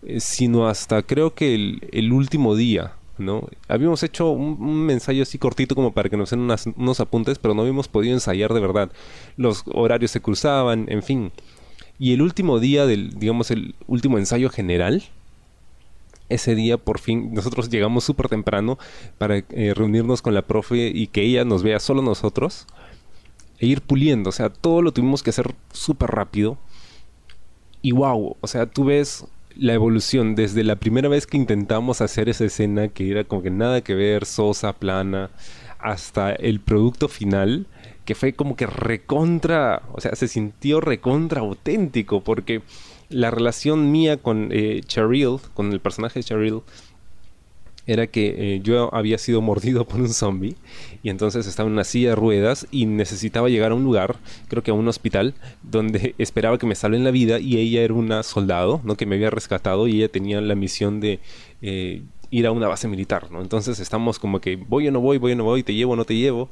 eh, 0.03 0.19
sino 0.19 0.67
hasta 0.67 1.01
creo 1.03 1.33
que 1.33 1.79
el, 1.91 2.13
último 2.13 2.55
día. 2.55 2.93
¿no? 3.17 3.47
Habíamos 3.67 4.03
hecho 4.03 4.29
un, 4.29 4.89
ensayo 4.91 5.23
así 5.23 5.39
cortito 5.39 5.73
como 5.73 5.91
para 5.91 6.09
que 6.09 6.17
nos 6.17 6.29
den 6.29 6.47
unos 6.75 6.99
apuntes, 6.99 7.39
pero 7.39 7.53
no 7.53 7.61
habíamos 7.61 7.87
podido 7.87 8.13
ensayar 8.13 8.53
de 8.53 8.59
verdad. 8.59 8.91
Los 9.37 9.63
horarios 9.73 10.11
se 10.11 10.21
cruzaban, 10.21 10.85
en 10.89 11.01
fin. 11.01 11.31
Y 11.99 12.13
el 12.13 12.21
último 12.21 12.59
día 12.59 12.85
del, 12.85 13.17
digamos, 13.17 13.49
el 13.49 13.73
último 13.87 14.19
ensayo 14.19 14.51
general, 14.51 15.03
ese 16.29 16.55
día 16.55 16.77
por 16.77 16.99
fin 16.99 17.33
nosotros 17.33 17.69
llegamos 17.69 18.03
súper 18.03 18.27
temprano 18.27 18.77
para 19.17 19.37
eh, 19.37 19.73
reunirnos 19.75 20.21
con 20.21 20.33
la 20.33 20.41
profe 20.41 20.91
y 20.93 21.07
que 21.07 21.21
ella 21.21 21.45
nos 21.45 21.63
vea 21.63 21.79
solo 21.79 22.01
nosotros 22.01 22.67
e 23.59 23.65
ir 23.65 23.81
puliendo. 23.81 24.29
O 24.29 24.33
sea, 24.33 24.49
todo 24.49 24.81
lo 24.81 24.91
tuvimos 24.91 25.23
que 25.23 25.31
hacer 25.31 25.55
súper 25.71 26.11
rápido. 26.11 26.57
Y 27.81 27.91
wow, 27.91 28.35
o 28.39 28.47
sea, 28.47 28.65
tú 28.65 28.85
ves 28.85 29.25
la 29.55 29.73
evolución 29.73 30.35
desde 30.35 30.63
la 30.63 30.75
primera 30.75 31.09
vez 31.09 31.25
que 31.25 31.37
intentamos 31.37 32.01
hacer 32.01 32.29
esa 32.29 32.45
escena 32.45 32.89
que 32.89 33.09
era 33.09 33.23
como 33.23 33.41
que 33.41 33.49
nada 33.49 33.81
que 33.81 33.95
ver, 33.95 34.25
sosa, 34.25 34.73
plana, 34.73 35.31
hasta 35.79 36.31
el 36.33 36.59
producto 36.59 37.07
final 37.07 37.67
que 38.05 38.15
fue 38.15 38.33
como 38.33 38.55
que 38.55 38.65
recontra, 38.65 39.83
o 39.91 39.99
sea, 39.99 40.15
se 40.15 40.29
sintió 40.29 40.79
recontra 40.79 41.41
auténtico 41.41 42.23
porque 42.23 42.61
la 43.09 43.31
relación 43.31 43.91
mía 43.91 44.17
con 44.17 44.49
eh, 44.51 44.81
Cheryl, 44.85 45.37
con 45.53 45.71
el 45.71 45.79
personaje 45.79 46.19
de 46.19 46.23
Cheryl, 46.23 46.61
era 47.87 48.05
que 48.07 48.55
eh, 48.55 48.59
yo 48.61 48.93
había 48.93 49.17
sido 49.17 49.41
mordido 49.41 49.85
por 49.87 50.01
un 50.01 50.09
zombie 50.09 50.55
y 51.03 51.09
entonces 51.09 51.47
estaba 51.47 51.67
en 51.67 51.73
una 51.73 51.85
silla 51.85 52.09
de 52.09 52.15
ruedas 52.15 52.67
y 52.69 52.85
necesitaba 52.85 53.47
llegar 53.47 53.71
a 53.71 53.75
un 53.75 53.83
lugar, 53.83 54.17
creo 54.49 54.61
que 54.61 54.71
a 54.71 54.73
un 54.73 54.87
hospital, 54.89 55.33
donde 55.63 56.13
esperaba 56.17 56.57
que 56.57 56.67
me 56.67 56.75
salven 56.75 57.05
la 57.05 57.11
vida 57.11 57.39
y 57.39 57.57
ella 57.57 57.81
era 57.81 57.93
una 57.93 58.23
soldado, 58.23 58.81
¿no? 58.83 58.97
Que 58.97 59.05
me 59.05 59.15
había 59.15 59.29
rescatado 59.29 59.87
y 59.87 59.97
ella 59.97 60.09
tenía 60.09 60.41
la 60.41 60.55
misión 60.55 60.99
de 60.99 61.19
eh, 61.61 62.01
ir 62.29 62.45
a 62.45 62.51
una 62.51 62.67
base 62.67 62.89
militar, 62.89 63.31
¿no? 63.31 63.41
Entonces 63.41 63.79
estamos 63.79 64.19
como 64.19 64.41
que 64.41 64.57
voy 64.57 64.89
o 64.89 64.91
no 64.91 64.99
voy, 64.99 65.17
voy 65.17 65.31
o 65.31 65.35
no 65.37 65.45
voy, 65.45 65.63
te 65.63 65.73
llevo 65.73 65.93
o 65.93 65.95
no 65.95 66.05
te 66.05 66.15
llevo. 66.15 66.49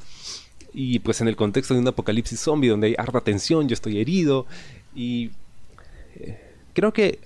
y 0.74 1.00
pues 1.00 1.22
en 1.22 1.28
el 1.28 1.36
contexto 1.36 1.74
de 1.74 1.80
un 1.82 1.88
apocalipsis 1.88 2.40
zombie 2.40 2.70
donde 2.70 2.88
hay 2.88 2.96
harta 2.98 3.22
tensión, 3.22 3.68
yo 3.68 3.74
estoy 3.74 4.00
herido 4.00 4.46
y 4.96 5.32
eh, 6.16 6.45
creo 6.76 6.94
que 6.94 7.20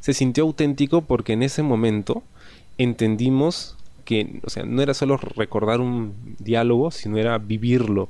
se 0.00 0.14
sintió 0.14 0.42
auténtico 0.42 1.02
porque 1.02 1.34
en 1.34 1.44
ese 1.44 1.62
momento 1.62 2.24
entendimos 2.78 3.76
que, 4.04 4.40
o 4.42 4.50
sea, 4.50 4.64
no 4.64 4.82
era 4.82 4.94
solo 4.94 5.16
recordar 5.16 5.80
un 5.80 6.36
diálogo, 6.40 6.90
sino 6.90 7.18
era 7.18 7.38
vivirlo. 7.38 8.08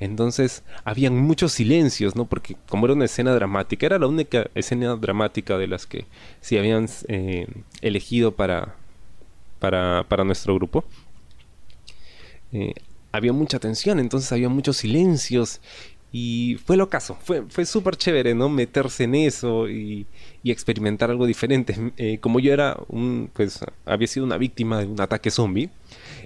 Entonces, 0.00 0.64
habían 0.84 1.16
muchos 1.16 1.52
silencios, 1.52 2.16
¿no? 2.16 2.24
Porque 2.24 2.56
como 2.68 2.86
era 2.86 2.94
una 2.94 3.04
escena 3.04 3.32
dramática, 3.34 3.86
era 3.86 3.98
la 3.98 4.06
única 4.06 4.50
escena 4.54 4.96
dramática 4.96 5.58
de 5.58 5.68
las 5.68 5.86
que 5.86 6.06
se 6.40 6.58
habían 6.58 6.88
eh, 7.06 7.46
elegido 7.82 8.32
para, 8.32 8.74
para, 9.58 10.04
para, 10.08 10.24
nuestro 10.24 10.54
grupo. 10.54 10.84
Eh, 12.52 12.72
había 13.12 13.32
mucha 13.32 13.58
tensión, 13.58 14.00
entonces 14.00 14.32
había 14.32 14.48
muchos 14.48 14.78
silencios 14.78 15.60
y 16.12 16.56
fue 16.64 16.76
lo 16.76 16.88
caso, 16.88 17.16
fue, 17.22 17.42
fue 17.48 17.64
súper 17.64 17.96
chévere, 17.96 18.34
¿no? 18.34 18.48
Meterse 18.48 19.04
en 19.04 19.14
eso 19.14 19.68
y, 19.68 20.06
y 20.42 20.50
experimentar 20.50 21.08
algo 21.10 21.24
diferente. 21.24 21.76
Eh, 21.96 22.18
como 22.20 22.40
yo 22.40 22.52
era 22.52 22.76
un, 22.88 23.30
pues, 23.32 23.60
había 23.84 24.08
sido 24.08 24.26
una 24.26 24.36
víctima 24.36 24.80
de 24.80 24.86
un 24.86 25.00
ataque 25.00 25.30
zombie. 25.30 25.70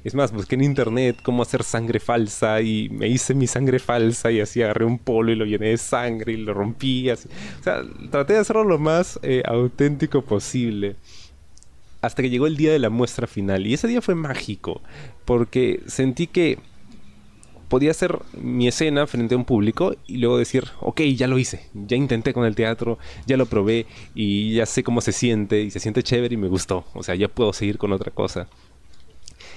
Es 0.02 0.14
más, 0.14 0.32
busqué 0.32 0.54
en 0.54 0.64
internet 0.64 1.18
cómo 1.22 1.42
hacer 1.42 1.62
sangre 1.64 2.00
falsa 2.00 2.62
y 2.62 2.88
me 2.88 3.08
hice 3.08 3.34
mi 3.34 3.46
sangre 3.46 3.78
falsa 3.78 4.30
y 4.30 4.40
así 4.40 4.62
agarré 4.62 4.86
un 4.86 4.98
polo 4.98 5.32
y 5.32 5.34
lo 5.34 5.44
llené 5.44 5.68
de 5.68 5.76
sangre 5.76 6.32
y 6.32 6.38
lo 6.38 6.54
rompí. 6.54 7.10
Así. 7.10 7.28
O 7.60 7.62
sea, 7.62 7.82
traté 8.10 8.34
de 8.34 8.38
hacerlo 8.38 8.64
lo 8.64 8.78
más 8.78 9.18
eh, 9.22 9.42
auténtico 9.44 10.22
posible. 10.22 10.96
Hasta 12.00 12.22
que 12.22 12.30
llegó 12.30 12.46
el 12.46 12.56
día 12.56 12.72
de 12.72 12.78
la 12.78 12.90
muestra 12.90 13.26
final. 13.26 13.66
Y 13.66 13.74
ese 13.74 13.88
día 13.88 14.00
fue 14.00 14.14
mágico. 14.14 14.80
Porque 15.24 15.80
sentí 15.86 16.26
que 16.26 16.58
podía 17.74 17.90
hacer 17.90 18.20
mi 18.40 18.68
escena 18.68 19.04
frente 19.08 19.34
a 19.34 19.36
un 19.36 19.44
público 19.44 19.96
y 20.06 20.18
luego 20.18 20.38
decir, 20.38 20.62
ok, 20.78 21.00
ya 21.16 21.26
lo 21.26 21.40
hice, 21.40 21.66
ya 21.74 21.96
intenté 21.96 22.32
con 22.32 22.44
el 22.44 22.54
teatro, 22.54 23.00
ya 23.26 23.36
lo 23.36 23.46
probé 23.46 23.86
y 24.14 24.54
ya 24.54 24.64
sé 24.64 24.84
cómo 24.84 25.00
se 25.00 25.10
siente 25.10 25.60
y 25.60 25.72
se 25.72 25.80
siente 25.80 26.04
chévere 26.04 26.34
y 26.34 26.36
me 26.36 26.46
gustó, 26.46 26.84
o 26.94 27.02
sea, 27.02 27.16
ya 27.16 27.26
puedo 27.26 27.52
seguir 27.52 27.76
con 27.76 27.92
otra 27.92 28.12
cosa. 28.12 28.46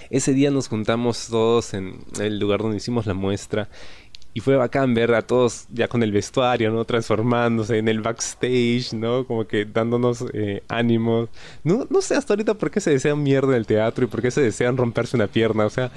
Ese 0.09 0.33
día 0.33 0.50
nos 0.50 0.67
juntamos 0.67 1.27
todos 1.27 1.75
en 1.75 2.00
el 2.19 2.39
lugar 2.39 2.62
donde 2.62 2.77
hicimos 2.77 3.05
la 3.05 3.13
muestra 3.13 3.69
y 4.34 4.39
fue 4.39 4.55
bacán 4.55 4.93
ver 4.93 5.15
a 5.15 5.24
todos 5.24 5.65
ya 5.74 5.88
con 5.88 6.03
el 6.03 6.12
vestuario, 6.12 6.72
¿no? 6.72 6.86
Transformándose 6.86 7.79
en 7.79 7.88
el 7.88 8.01
backstage, 8.01 8.93
¿no? 8.93 9.25
Como 9.25 9.48
que 9.48 9.65
dándonos 9.65 10.25
eh, 10.34 10.62
ánimos. 10.67 11.29
No, 11.63 11.88
no 11.89 12.01
sé 12.01 12.15
hasta 12.15 12.34
ahorita 12.34 12.53
por 12.53 12.69
qué 12.69 12.79
se 12.79 12.91
desean 12.91 13.24
mierda 13.24 13.50
en 13.50 13.55
el 13.55 13.65
teatro 13.65 14.05
y 14.05 14.07
por 14.07 14.22
qué 14.22 14.29
se 14.29 14.41
desean 14.41 14.77
romperse 14.77 15.15
una 15.15 15.27
pierna. 15.27 15.65
O 15.65 15.69
sea, 15.72 15.91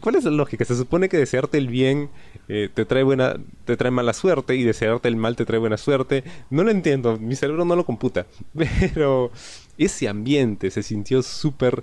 ¿cuál 0.00 0.16
es 0.16 0.24
la 0.24 0.30
lógica? 0.30 0.64
Se 0.64 0.76
supone 0.76 1.08
que 1.08 1.16
desearte 1.16 1.56
el 1.56 1.68
bien 1.68 2.10
eh, 2.48 2.68
te 2.72 2.84
trae 2.84 3.02
buena, 3.02 3.36
te 3.64 3.76
trae 3.76 3.90
mala 3.90 4.12
suerte 4.12 4.56
y 4.56 4.62
desearte 4.62 5.08
el 5.08 5.16
mal 5.16 5.36
te 5.36 5.46
trae 5.46 5.58
buena 5.58 5.76
suerte. 5.76 6.22
No 6.50 6.64
lo 6.64 6.70
entiendo, 6.70 7.18
mi 7.18 7.34
cerebro 7.34 7.64
no 7.64 7.76
lo 7.76 7.86
computa. 7.86 8.26
Pero 8.94 9.30
ese 9.78 10.08
ambiente 10.08 10.70
se 10.70 10.82
sintió 10.82 11.22
súper 11.22 11.82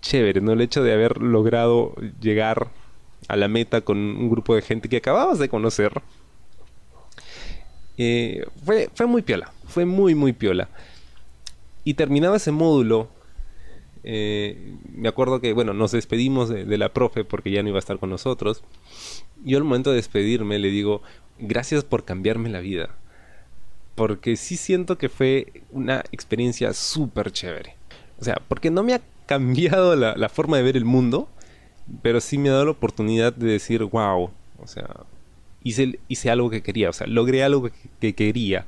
chévere, 0.00 0.40
¿no? 0.40 0.52
El 0.52 0.60
hecho 0.60 0.82
de 0.82 0.92
haber 0.92 1.20
logrado 1.20 1.94
llegar 2.20 2.68
a 3.28 3.36
la 3.36 3.46
meta 3.46 3.82
con 3.82 3.98
un 3.98 4.30
grupo 4.30 4.54
de 4.54 4.62
gente 4.62 4.88
que 4.88 4.96
acababas 4.96 5.38
de 5.38 5.48
conocer. 5.48 6.02
Eh, 7.98 8.46
fue, 8.64 8.88
fue 8.94 9.06
muy 9.06 9.22
piola, 9.22 9.52
fue 9.66 9.84
muy, 9.84 10.14
muy 10.14 10.32
piola. 10.32 10.68
Y 11.84 11.94
terminaba 11.94 12.36
ese 12.36 12.50
módulo. 12.50 13.08
Eh, 14.04 14.74
me 14.94 15.08
acuerdo 15.08 15.40
que, 15.40 15.52
bueno, 15.52 15.74
nos 15.74 15.92
despedimos 15.92 16.48
de, 16.48 16.78
la 16.78 16.92
profe 16.92 17.24
porque 17.24 17.50
ya 17.50 17.62
no 17.62 17.68
iba 17.68 17.78
a 17.78 17.80
estar 17.80 17.98
con 17.98 18.10
nosotros. 18.10 18.64
Yo 19.44 19.58
al 19.58 19.64
momento 19.64 19.90
de 19.90 19.96
despedirme 19.96 20.58
le 20.58 20.70
digo, 20.70 21.02
gracias 21.38 21.84
por 21.84 22.04
cambiarme 22.04 22.48
la 22.48 22.60
vida. 22.60 22.96
Porque 23.94 24.36
sí 24.36 24.56
siento 24.56 24.96
que 24.96 25.08
fue 25.08 25.62
una 25.70 26.04
experiencia 26.12 26.72
súper 26.72 27.32
chévere. 27.32 27.74
O 28.20 28.24
sea, 28.24 28.40
porque 28.48 28.70
no 28.70 28.82
me 28.82 28.94
ha 28.94 29.02
cambiado 29.26 29.96
la, 29.96 30.16
la 30.16 30.28
forma 30.28 30.56
de 30.56 30.62
ver 30.62 30.76
el 30.76 30.84
mundo, 30.84 31.28
pero 32.02 32.20
sí 32.20 32.38
me 32.38 32.48
ha 32.48 32.52
dado 32.52 32.66
la 32.66 32.70
oportunidad 32.72 33.32
de 33.32 33.52
decir, 33.52 33.82
wow, 33.84 34.30
o 34.60 34.66
sea, 34.66 35.04
hice, 35.62 35.98
hice 36.08 36.30
algo 36.30 36.50
que 36.50 36.62
quería, 36.62 36.90
o 36.90 36.92
sea, 36.92 37.06
logré 37.06 37.42
algo 37.42 37.70
que, 38.00 38.14
quería. 38.14 38.66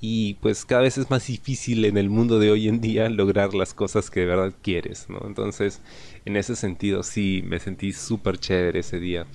Y 0.00 0.34
pues 0.34 0.64
cada 0.64 0.82
vez 0.82 0.96
es 0.96 1.10
más 1.10 1.26
difícil 1.26 1.84
en 1.84 1.98
el 1.98 2.08
mundo 2.08 2.38
de 2.38 2.52
hoy 2.52 2.68
en 2.68 2.80
día 2.80 3.08
lograr 3.08 3.52
las 3.54 3.74
cosas 3.74 4.10
que 4.10 4.20
de 4.20 4.26
verdad 4.26 4.52
quieres, 4.62 5.06
¿no? 5.08 5.20
Entonces, 5.26 5.80
en 6.24 6.36
ese 6.36 6.54
sentido, 6.54 7.02
sí, 7.02 7.42
me 7.44 7.58
sentí 7.58 7.92
súper 7.92 8.38
chévere 8.38 8.80
ese 8.80 9.00
día. 9.00 9.26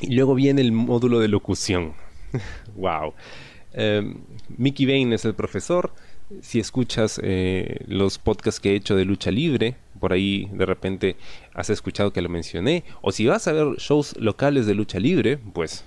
Y 0.00 0.14
luego 0.14 0.36
viene 0.36 0.60
el 0.60 0.70
módulo 0.70 1.18
de 1.18 1.26
locución. 1.26 1.94
wow. 2.76 3.14
Em, 3.72 4.18
Mickey 4.56 4.86
Bain 4.86 5.12
es 5.12 5.24
el 5.24 5.34
profesor. 5.34 5.92
Si 6.42 6.60
escuchas 6.60 7.20
eh, 7.22 7.84
los 7.86 8.18
podcasts 8.18 8.60
que 8.60 8.72
he 8.72 8.76
hecho 8.76 8.96
de 8.96 9.04
lucha 9.04 9.30
libre, 9.30 9.76
por 9.98 10.12
ahí 10.12 10.48
de 10.52 10.66
repente 10.66 11.16
has 11.54 11.70
escuchado 11.70 12.12
que 12.12 12.22
lo 12.22 12.28
mencioné. 12.28 12.84
O 13.00 13.12
si 13.12 13.26
vas 13.26 13.48
a 13.48 13.52
ver 13.52 13.76
shows 13.78 14.14
locales 14.18 14.66
de 14.66 14.74
lucha 14.74 14.98
libre, 14.98 15.38
pues 15.38 15.84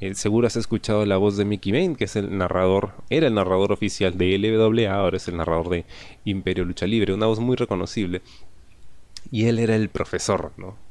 eh, 0.00 0.14
seguro 0.14 0.46
has 0.46 0.56
escuchado 0.56 1.04
la 1.06 1.16
voz 1.16 1.36
de 1.36 1.44
Mickey 1.44 1.72
Bane, 1.72 1.96
que 1.96 2.04
es 2.04 2.16
el 2.16 2.36
narrador, 2.36 2.92
era 3.10 3.26
el 3.26 3.34
narrador 3.34 3.72
oficial 3.72 4.16
de 4.16 4.38
LWA, 4.38 4.92
ahora 4.94 5.16
es 5.16 5.26
el 5.26 5.36
narrador 5.36 5.70
de 5.70 5.86
Imperio 6.24 6.64
Lucha 6.64 6.86
Libre, 6.86 7.14
una 7.14 7.26
voz 7.26 7.40
muy 7.40 7.56
reconocible. 7.56 8.22
Y 9.32 9.46
él 9.46 9.58
era 9.58 9.74
el 9.74 9.88
profesor, 9.88 10.52
¿no? 10.56 10.87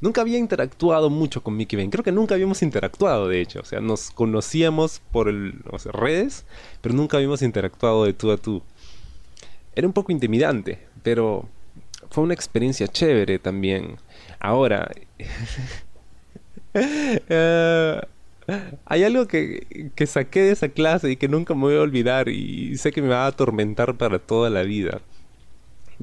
Nunca 0.00 0.20
había 0.20 0.38
interactuado 0.38 1.10
mucho 1.10 1.42
con 1.42 1.56
Mickey 1.56 1.76
Bane, 1.76 1.90
creo 1.90 2.04
que 2.04 2.12
nunca 2.12 2.34
habíamos 2.34 2.62
interactuado, 2.62 3.28
de 3.28 3.40
hecho, 3.40 3.60
o 3.60 3.64
sea, 3.64 3.80
nos 3.80 4.10
conocíamos 4.10 5.00
por 5.10 5.28
el, 5.28 5.54
redes, 5.92 6.44
pero 6.80 6.94
nunca 6.94 7.16
habíamos 7.16 7.42
interactuado 7.42 8.04
de 8.04 8.12
tú 8.12 8.30
a 8.30 8.36
tú. 8.36 8.62
Era 9.74 9.86
un 9.86 9.92
poco 9.92 10.12
intimidante, 10.12 10.78
pero 11.02 11.48
fue 12.10 12.24
una 12.24 12.34
experiencia 12.34 12.86
chévere 12.86 13.40
también. 13.40 13.96
Ahora, 14.38 14.88
eh, 16.74 18.00
hay 18.84 19.04
algo 19.04 19.26
que, 19.26 19.90
que 19.96 20.06
saqué 20.06 20.42
de 20.42 20.52
esa 20.52 20.68
clase 20.68 21.10
y 21.10 21.16
que 21.16 21.28
nunca 21.28 21.54
me 21.54 21.62
voy 21.62 21.76
a 21.76 21.80
olvidar 21.80 22.28
y 22.28 22.76
sé 22.78 22.92
que 22.92 23.02
me 23.02 23.08
va 23.08 23.24
a 23.24 23.28
atormentar 23.28 23.96
para 23.96 24.20
toda 24.20 24.48
la 24.48 24.62
vida. 24.62 25.00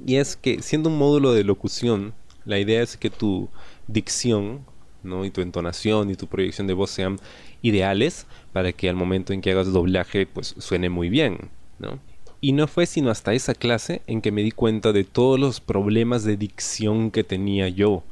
Y 0.05 0.17
es 0.17 0.35
que 0.35 0.61
siendo 0.61 0.89
un 0.89 0.97
módulo 0.97 1.33
de 1.33 1.45
locución, 1.45 2.13
la 2.45 2.59
idea 2.59 2.81
es 2.81 2.97
que 2.97 3.09
tu 3.09 3.49
dicción, 3.87 4.65
¿no? 5.03 5.25
y 5.25 5.31
tu 5.31 5.41
entonación 5.41 6.09
y 6.09 6.15
tu 6.15 6.27
proyección 6.27 6.67
de 6.67 6.73
voz 6.73 6.91
sean 6.91 7.19
ideales 7.61 8.27
para 8.53 8.71
que 8.71 8.89
al 8.89 8.95
momento 8.95 9.33
en 9.33 9.41
que 9.41 9.51
hagas 9.51 9.71
doblaje 9.71 10.25
pues 10.25 10.55
suene 10.57 10.89
muy 10.89 11.09
bien, 11.09 11.49
¿no? 11.79 11.99
Y 12.41 12.51
no 12.51 12.67
fue 12.67 12.85
sino 12.85 13.09
hasta 13.09 13.33
esa 13.33 13.55
clase 13.55 14.01
en 14.05 14.21
que 14.21 14.31
me 14.31 14.43
di 14.43 14.51
cuenta 14.51 14.93
de 14.93 15.03
todos 15.03 15.39
los 15.39 15.61
problemas 15.61 16.23
de 16.23 16.37
dicción 16.37 17.09
que 17.09 17.23
tenía 17.23 17.69
yo. 17.69 18.03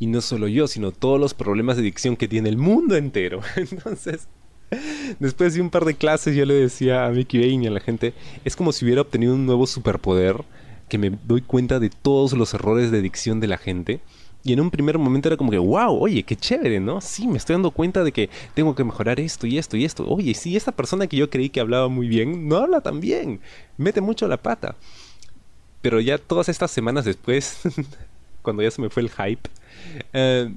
Y 0.00 0.08
no 0.08 0.20
solo 0.22 0.48
yo, 0.48 0.66
sino 0.66 0.90
todos 0.90 1.20
los 1.20 1.34
problemas 1.34 1.76
de 1.76 1.82
dicción 1.82 2.16
que 2.16 2.26
tiene 2.26 2.48
el 2.48 2.56
mundo 2.56 2.96
entero. 2.96 3.42
Entonces, 3.56 4.26
después 5.20 5.54
de 5.54 5.60
un 5.60 5.70
par 5.70 5.84
de 5.84 5.94
clases 5.94 6.34
yo 6.34 6.44
le 6.44 6.54
decía 6.54 7.06
a 7.06 7.10
Mickey 7.10 7.40
Bain 7.40 7.62
y 7.62 7.66
a 7.68 7.70
la 7.70 7.80
gente, 7.80 8.12
es 8.44 8.56
como 8.56 8.72
si 8.72 8.84
hubiera 8.84 9.02
obtenido 9.02 9.34
un 9.34 9.46
nuevo 9.46 9.68
superpoder 9.68 10.44
que 10.88 10.98
me 10.98 11.10
doy 11.10 11.42
cuenta 11.42 11.80
de 11.80 11.90
todos 11.90 12.32
los 12.32 12.54
errores 12.54 12.90
de 12.90 13.02
dicción 13.02 13.40
de 13.40 13.48
la 13.48 13.58
gente 13.58 14.00
y 14.46 14.52
en 14.52 14.60
un 14.60 14.70
primer 14.70 14.96
momento 14.96 15.28
era 15.28 15.36
como 15.36 15.50
que, 15.50 15.58
wow, 15.58 15.92
oye, 16.00 16.22
qué 16.22 16.36
chévere, 16.36 16.78
¿no? 16.78 17.00
Sí, 17.00 17.26
me 17.26 17.36
estoy 17.36 17.54
dando 17.54 17.72
cuenta 17.72 18.04
de 18.04 18.12
que 18.12 18.30
tengo 18.54 18.76
que 18.76 18.84
mejorar 18.84 19.18
esto 19.18 19.48
y 19.48 19.58
esto 19.58 19.76
y 19.76 19.84
esto. 19.84 20.06
Oye, 20.06 20.34
sí, 20.34 20.56
esta 20.56 20.70
persona 20.70 21.08
que 21.08 21.16
yo 21.16 21.28
creí 21.28 21.48
que 21.48 21.58
hablaba 21.58 21.88
muy 21.88 22.06
bien, 22.06 22.46
no 22.48 22.58
habla 22.58 22.80
tan 22.80 23.00
bien. 23.00 23.40
Mete 23.76 24.00
mucho 24.00 24.28
la 24.28 24.36
pata. 24.36 24.76
Pero 25.82 25.98
ya 25.98 26.18
todas 26.18 26.48
estas 26.48 26.70
semanas 26.70 27.04
después, 27.04 27.58
cuando 28.42 28.62
ya 28.62 28.70
se 28.70 28.80
me 28.80 28.88
fue 28.88 29.02
el 29.02 29.10
hype, 29.10 29.50
eh, 30.12 30.48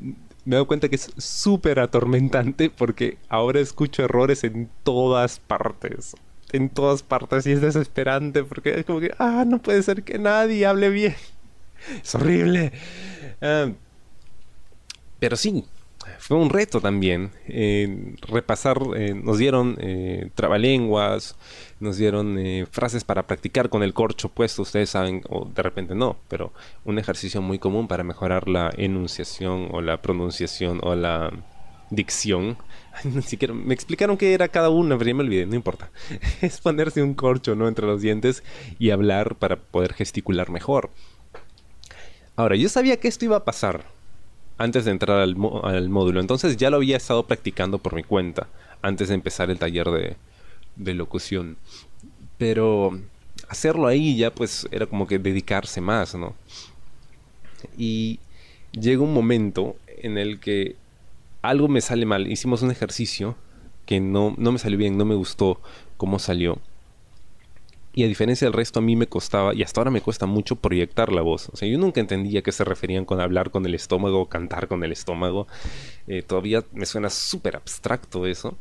me 0.45 0.55
dado 0.55 0.67
cuenta 0.67 0.87
que 0.87 0.95
es 0.95 1.11
súper 1.17 1.79
atormentante 1.79 2.69
porque 2.69 3.17
ahora 3.27 3.59
escucho 3.59 4.03
errores 4.03 4.43
en 4.43 4.69
todas 4.83 5.39
partes. 5.39 6.15
En 6.51 6.69
todas 6.69 7.03
partes 7.03 7.45
y 7.45 7.51
es 7.51 7.61
desesperante 7.61 8.43
porque 8.43 8.79
es 8.79 8.85
como 8.85 8.99
que, 8.99 9.11
ah, 9.19 9.45
no 9.45 9.61
puede 9.61 9.83
ser 9.83 10.03
que 10.03 10.17
nadie 10.17 10.65
hable 10.65 10.89
bien. 10.89 11.15
Es 12.03 12.13
horrible. 12.13 12.73
Ah, 13.41 13.69
pero 15.19 15.35
sí, 15.37 15.65
fue 16.17 16.37
un 16.37 16.49
reto 16.49 16.81
también. 16.81 17.31
Eh, 17.47 18.15
repasar, 18.21 18.79
eh, 18.95 19.13
nos 19.13 19.37
dieron 19.37 19.77
eh, 19.79 20.29
trabalenguas, 20.35 21.35
nos 21.79 21.97
dieron 21.97 22.37
frases 22.71 23.03
para 23.03 23.27
practicar 23.27 23.69
con 23.69 23.83
el 23.83 23.93
corcho 23.93 24.29
puesto, 24.29 24.61
ustedes 24.61 24.89
saben, 24.89 25.21
o 25.29 25.45
de 25.45 25.63
repente 25.63 25.95
no, 25.95 26.17
pero 26.27 26.53
un 26.85 26.99
ejercicio 26.99 27.41
muy 27.41 27.59
común 27.59 27.87
para 27.87 28.03
mejorar 28.03 28.47
la 28.47 28.71
enunciación 28.77 29.69
o 29.71 29.81
la 29.81 30.01
pronunciación 30.01 30.79
o 30.83 30.95
la 30.95 31.31
dicción. 31.89 32.57
Ni 33.03 33.21
siquiera 33.21 33.53
me 33.53 33.73
explicaron 33.73 34.17
qué 34.17 34.33
era 34.33 34.47
cada 34.47 34.69
una, 34.69 34.97
pero 34.97 35.09
ya 35.09 35.15
me 35.15 35.23
olvidé, 35.23 35.45
no 35.45 35.55
importa. 35.55 35.89
es 36.41 36.59
ponerse 36.59 37.01
un 37.01 37.13
corcho 37.13 37.55
¿no? 37.55 37.67
entre 37.67 37.85
los 37.85 38.01
dientes 38.01 38.43
y 38.77 38.89
hablar 38.89 39.35
para 39.35 39.57
poder 39.57 39.93
gesticular 39.93 40.49
mejor. 40.49 40.89
Ahora, 42.35 42.55
yo 42.55 42.69
sabía 42.69 42.97
que 42.97 43.07
esto 43.07 43.25
iba 43.25 43.37
a 43.37 43.43
pasar, 43.43 43.85
antes 44.59 44.85
de 44.85 44.91
entrar 44.91 45.19
al, 45.19 45.35
módulo. 45.35 46.19
Entonces 46.19 46.57
ya 46.57 46.69
lo 46.69 46.77
había 46.77 46.97
estado 46.97 47.23
practicando 47.23 47.79
por 47.79 47.95
mi 47.95 48.03
cuenta 48.03 48.47
antes 48.81 49.07
de 49.07 49.15
empezar 49.15 49.49
el 49.49 49.57
taller 49.57 49.87
de, 49.89 50.15
de 50.75 50.93
locución. 50.93 51.57
Pero 52.37 52.99
hacerlo 53.47 53.87
ahí 53.87 54.17
ya 54.17 54.31
pues 54.31 54.67
era 54.71 54.85
como 54.85 55.07
que 55.07 55.17
dedicarse 55.17 55.81
más, 55.81 56.13
¿no? 56.13 56.35
Y 57.77 58.19
llega 58.71 59.01
un 59.01 59.13
momento 59.13 59.75
en 59.87 60.17
el 60.17 60.39
que 60.39 60.75
algo 61.41 61.67
me 61.67 61.81
sale 61.81 62.05
mal. 62.05 62.31
Hicimos 62.31 62.61
un 62.61 62.71
ejercicio 62.71 63.35
que 63.85 63.99
no, 63.99 64.35
no 64.37 64.51
me 64.51 64.59
salió 64.59 64.77
bien, 64.77 64.97
no 64.97 65.05
me 65.05 65.15
gustó 65.15 65.61
cómo 65.97 66.19
salió. 66.19 66.59
Y 67.93 68.03
a 68.03 68.07
diferencia 68.07 68.45
del 68.45 68.53
resto, 68.53 68.79
a 68.79 68.81
mí 68.83 68.95
me 68.95 69.07
costaba, 69.07 69.53
y 69.55 69.63
hasta 69.63 69.81
ahora 69.81 69.91
me 69.91 70.01
cuesta 70.01 70.25
mucho 70.27 70.55
proyectar 70.55 71.11
la 71.11 71.21
voz. 71.21 71.49
O 71.49 71.57
sea, 71.57 71.67
yo 71.67 71.77
nunca 71.79 71.99
entendía 71.99 72.43
qué 72.43 72.51
se 72.51 72.63
referían 72.63 73.03
con 73.03 73.19
hablar 73.19 73.49
con 73.49 73.65
el 73.65 73.73
estómago 73.73 74.29
cantar 74.29 74.67
con 74.67 74.83
el 74.83 74.91
estómago. 74.91 75.47
Eh, 76.07 76.21
todavía 76.21 76.63
me 76.71 76.85
suena 76.85 77.09
súper 77.09 77.55
abstracto 77.55 78.27
eso. 78.27 78.57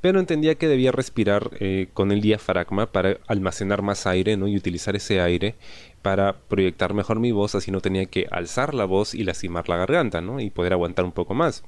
Pero 0.00 0.20
entendía 0.20 0.56
que 0.56 0.68
debía 0.68 0.92
respirar 0.92 1.52
eh, 1.60 1.88
con 1.94 2.12
el 2.12 2.20
diafragma 2.20 2.92
para 2.92 3.18
almacenar 3.26 3.80
más 3.80 4.06
aire 4.06 4.36
¿no? 4.36 4.48
y 4.48 4.56
utilizar 4.56 4.96
ese 4.96 5.20
aire 5.20 5.54
para 6.04 6.36
proyectar 6.36 6.92
mejor 6.92 7.18
mi 7.18 7.32
voz, 7.32 7.54
así 7.54 7.70
no 7.70 7.80
tenía 7.80 8.04
que 8.04 8.26
alzar 8.30 8.74
la 8.74 8.84
voz 8.84 9.14
y 9.14 9.24
lastimar 9.24 9.70
la 9.70 9.78
garganta, 9.78 10.20
¿no? 10.20 10.38
Y 10.38 10.50
poder 10.50 10.74
aguantar 10.74 11.06
un 11.06 11.12
poco 11.12 11.32
más. 11.32 11.64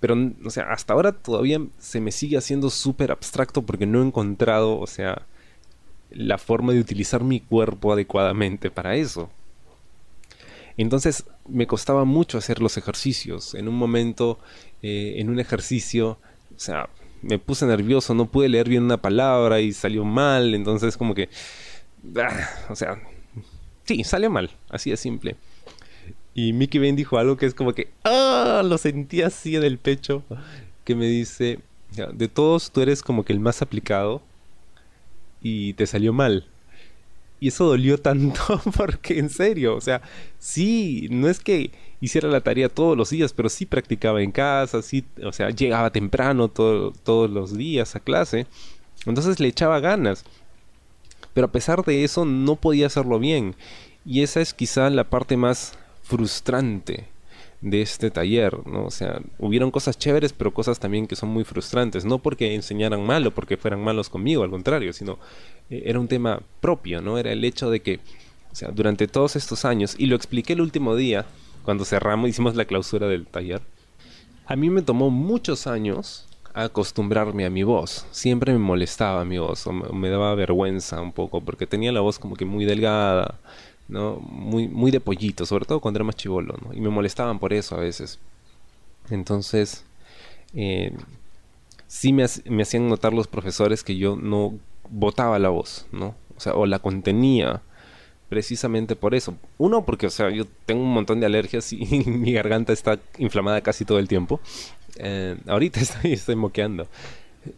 Pero, 0.00 0.16
o 0.44 0.50
sea, 0.50 0.64
hasta 0.72 0.94
ahora 0.94 1.12
todavía 1.12 1.60
se 1.78 2.00
me 2.00 2.10
sigue 2.10 2.36
haciendo 2.36 2.70
súper 2.70 3.12
abstracto 3.12 3.62
porque 3.62 3.86
no 3.86 4.02
he 4.02 4.06
encontrado, 4.06 4.80
o 4.80 4.86
sea, 4.88 5.22
la 6.10 6.38
forma 6.38 6.72
de 6.72 6.80
utilizar 6.80 7.22
mi 7.22 7.38
cuerpo 7.38 7.92
adecuadamente 7.92 8.68
para 8.68 8.96
eso. 8.96 9.30
Entonces 10.76 11.24
me 11.46 11.68
costaba 11.68 12.04
mucho 12.04 12.36
hacer 12.36 12.60
los 12.60 12.76
ejercicios. 12.78 13.54
En 13.54 13.68
un 13.68 13.76
momento, 13.76 14.40
eh, 14.82 15.14
en 15.18 15.30
un 15.30 15.38
ejercicio, 15.38 16.18
o 16.56 16.58
sea, 16.58 16.88
me 17.22 17.38
puse 17.38 17.64
nervioso, 17.64 18.12
no 18.12 18.26
pude 18.26 18.48
leer 18.48 18.68
bien 18.68 18.82
una 18.82 19.00
palabra 19.00 19.60
y 19.60 19.72
salió 19.72 20.04
mal. 20.04 20.56
Entonces 20.56 20.96
como 20.96 21.14
que, 21.14 21.28
o 22.68 22.76
sea, 22.76 23.00
sí, 23.84 24.04
salió 24.04 24.30
mal, 24.30 24.50
así 24.68 24.90
de 24.90 24.96
simple. 24.96 25.36
Y 26.34 26.52
Mickey 26.52 26.80
Bain 26.80 26.96
dijo 26.96 27.18
algo 27.18 27.36
que 27.36 27.46
es 27.46 27.54
como 27.54 27.74
que, 27.74 27.88
ah, 28.04 28.62
lo 28.64 28.78
sentí 28.78 29.22
así 29.22 29.56
en 29.56 29.64
el 29.64 29.78
pecho, 29.78 30.22
que 30.84 30.94
me 30.94 31.06
dice, 31.06 31.60
de 32.12 32.28
todos 32.28 32.70
tú 32.70 32.80
eres 32.80 33.02
como 33.02 33.24
que 33.24 33.32
el 33.32 33.40
más 33.40 33.62
aplicado 33.62 34.22
y 35.42 35.74
te 35.74 35.86
salió 35.86 36.12
mal. 36.12 36.46
Y 37.38 37.48
eso 37.48 37.66
dolió 37.66 37.98
tanto 37.98 38.62
porque 38.76 39.18
en 39.18 39.28
serio, 39.28 39.76
o 39.76 39.80
sea, 39.80 40.00
sí, 40.38 41.08
no 41.10 41.28
es 41.28 41.40
que 41.40 41.72
hiciera 42.00 42.28
la 42.28 42.40
tarea 42.40 42.68
todos 42.68 42.96
los 42.96 43.10
días, 43.10 43.32
pero 43.32 43.48
sí 43.48 43.66
practicaba 43.66 44.22
en 44.22 44.30
casa, 44.30 44.80
sí, 44.80 45.04
o 45.22 45.32
sea, 45.32 45.50
llegaba 45.50 45.90
temprano 45.90 46.48
todos 46.48 47.30
los 47.30 47.56
días 47.56 47.96
a 47.96 48.00
clase. 48.00 48.46
Entonces 49.06 49.40
le 49.40 49.48
echaba 49.48 49.80
ganas. 49.80 50.24
Pero 51.34 51.46
a 51.46 51.52
pesar 51.52 51.84
de 51.84 52.04
eso 52.04 52.24
no 52.24 52.56
podía 52.56 52.86
hacerlo 52.86 53.18
bien. 53.18 53.54
Y 54.04 54.22
esa 54.22 54.40
es 54.40 54.54
quizá 54.54 54.90
la 54.90 55.04
parte 55.04 55.36
más 55.36 55.72
frustrante 56.02 57.08
de 57.62 57.80
este 57.80 58.10
taller, 58.10 58.66
¿no? 58.66 58.86
O 58.86 58.90
sea, 58.90 59.20
hubieron 59.38 59.70
cosas 59.70 59.96
chéveres, 59.96 60.32
pero 60.32 60.52
cosas 60.52 60.80
también 60.80 61.06
que 61.06 61.14
son 61.14 61.28
muy 61.28 61.44
frustrantes, 61.44 62.04
no 62.04 62.18
porque 62.18 62.54
enseñaran 62.54 63.06
mal 63.06 63.24
o 63.26 63.30
porque 63.30 63.56
fueran 63.56 63.82
malos 63.82 64.10
conmigo, 64.10 64.42
al 64.42 64.50
contrario, 64.50 64.92
sino 64.92 65.18
eh, 65.70 65.84
era 65.86 66.00
un 66.00 66.08
tema 66.08 66.42
propio, 66.60 67.00
¿no? 67.00 67.18
Era 67.18 67.32
el 67.32 67.44
hecho 67.44 67.70
de 67.70 67.80
que, 67.80 68.00
o 68.50 68.54
sea, 68.54 68.70
durante 68.72 69.06
todos 69.06 69.36
estos 69.36 69.64
años, 69.64 69.94
y 69.96 70.06
lo 70.06 70.16
expliqué 70.16 70.54
el 70.54 70.60
último 70.60 70.96
día, 70.96 71.24
cuando 71.64 71.84
cerramos, 71.84 72.28
hicimos 72.28 72.56
la 72.56 72.64
clausura 72.64 73.06
del 73.06 73.26
taller, 73.26 73.62
a 74.46 74.56
mí 74.56 74.68
me 74.68 74.82
tomó 74.82 75.10
muchos 75.10 75.68
años 75.68 76.26
acostumbrarme 76.54 77.44
a 77.44 77.50
mi 77.50 77.62
voz. 77.62 78.06
Siempre 78.10 78.52
me 78.52 78.58
molestaba 78.58 79.24
mi 79.24 79.38
voz, 79.38 79.66
me 79.92 80.08
daba 80.10 80.34
vergüenza 80.34 81.00
un 81.00 81.12
poco, 81.12 81.40
porque 81.40 81.66
tenía 81.66 81.92
la 81.92 82.00
voz 82.00 82.18
como 82.18 82.36
que 82.36 82.44
muy 82.44 82.64
delgada, 82.64 83.38
¿no? 83.88 84.16
Muy, 84.16 84.68
muy 84.68 84.90
de 84.90 85.00
pollito, 85.00 85.46
sobre 85.46 85.64
todo 85.64 85.80
cuando 85.80 85.98
era 85.98 86.04
más 86.04 86.16
chivolo. 86.16 86.56
Y 86.72 86.80
me 86.80 86.90
molestaban 86.90 87.38
por 87.38 87.52
eso 87.52 87.76
a 87.76 87.80
veces. 87.80 88.18
Entonces, 89.10 89.84
eh, 90.54 90.92
sí 91.86 92.12
me, 92.12 92.24
me, 92.46 92.62
hacían 92.62 92.88
notar 92.88 93.12
los 93.12 93.26
profesores 93.26 93.82
que 93.82 93.96
yo 93.96 94.16
no 94.16 94.54
botaba 94.90 95.38
la 95.38 95.48
voz, 95.48 95.86
¿no? 95.92 96.14
O 96.54 96.66
la 96.66 96.78
contenía 96.78 97.62
precisamente 98.32 98.96
por 98.96 99.14
eso. 99.14 99.36
Uno, 99.58 99.84
porque, 99.84 100.06
o 100.06 100.10
sea, 100.10 100.30
yo 100.30 100.46
tengo 100.64 100.82
un 100.82 100.94
montón 100.94 101.20
de 101.20 101.26
alergias 101.26 101.70
y 101.74 101.84
mi 102.06 102.32
garganta 102.32 102.72
está 102.72 102.98
inflamada 103.18 103.60
casi 103.60 103.84
todo 103.84 103.98
el 103.98 104.08
tiempo. 104.08 104.40
Eh, 104.96 105.36
ahorita 105.46 105.80
estoy, 105.82 106.14
estoy 106.14 106.34
moqueando. 106.34 106.88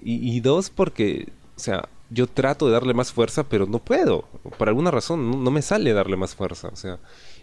Y, 0.02 0.40
dos, 0.40 0.70
porque, 0.70 1.28
o 1.56 1.60
sea, 1.60 1.88
yo 2.10 2.26
trato 2.26 2.66
de 2.66 2.72
darle 2.72 2.92
más 2.92 3.12
fuerza, 3.12 3.44
pero 3.44 3.66
no 3.66 3.78
puedo. 3.78 4.22
Por 4.58 4.68
alguna 4.68 4.90
razón, 4.90 5.44
no, 5.44 5.50
me 5.52 5.62
sale 5.62 5.92
darle 5.92 6.16
más 6.16 6.34
fuerza. 6.34 6.70
O 6.72 6.76
sea, 6.76 6.98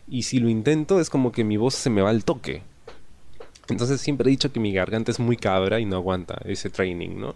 y 0.09 0.23
si 0.23 0.39
lo 0.39 0.49
intento, 0.49 0.99
es 0.99 1.09
como 1.09 1.31
que 1.31 1.45
mi 1.45 1.55
voz 1.55 1.75
se 1.75 1.89
me 1.89 2.01
va 2.01 2.09
al 2.09 2.25
toque. 2.25 2.63
Entonces 3.69 4.01
siempre 4.01 4.27
he 4.27 4.31
dicho 4.31 4.51
que 4.51 4.59
mi 4.59 4.73
garganta 4.73 5.09
es 5.09 5.21
muy 5.21 5.37
cabra 5.37 5.79
y 5.79 5.85
no 5.85 5.95
aguanta 5.95 6.41
ese 6.43 6.69
training, 6.69 7.17
¿no? 7.17 7.35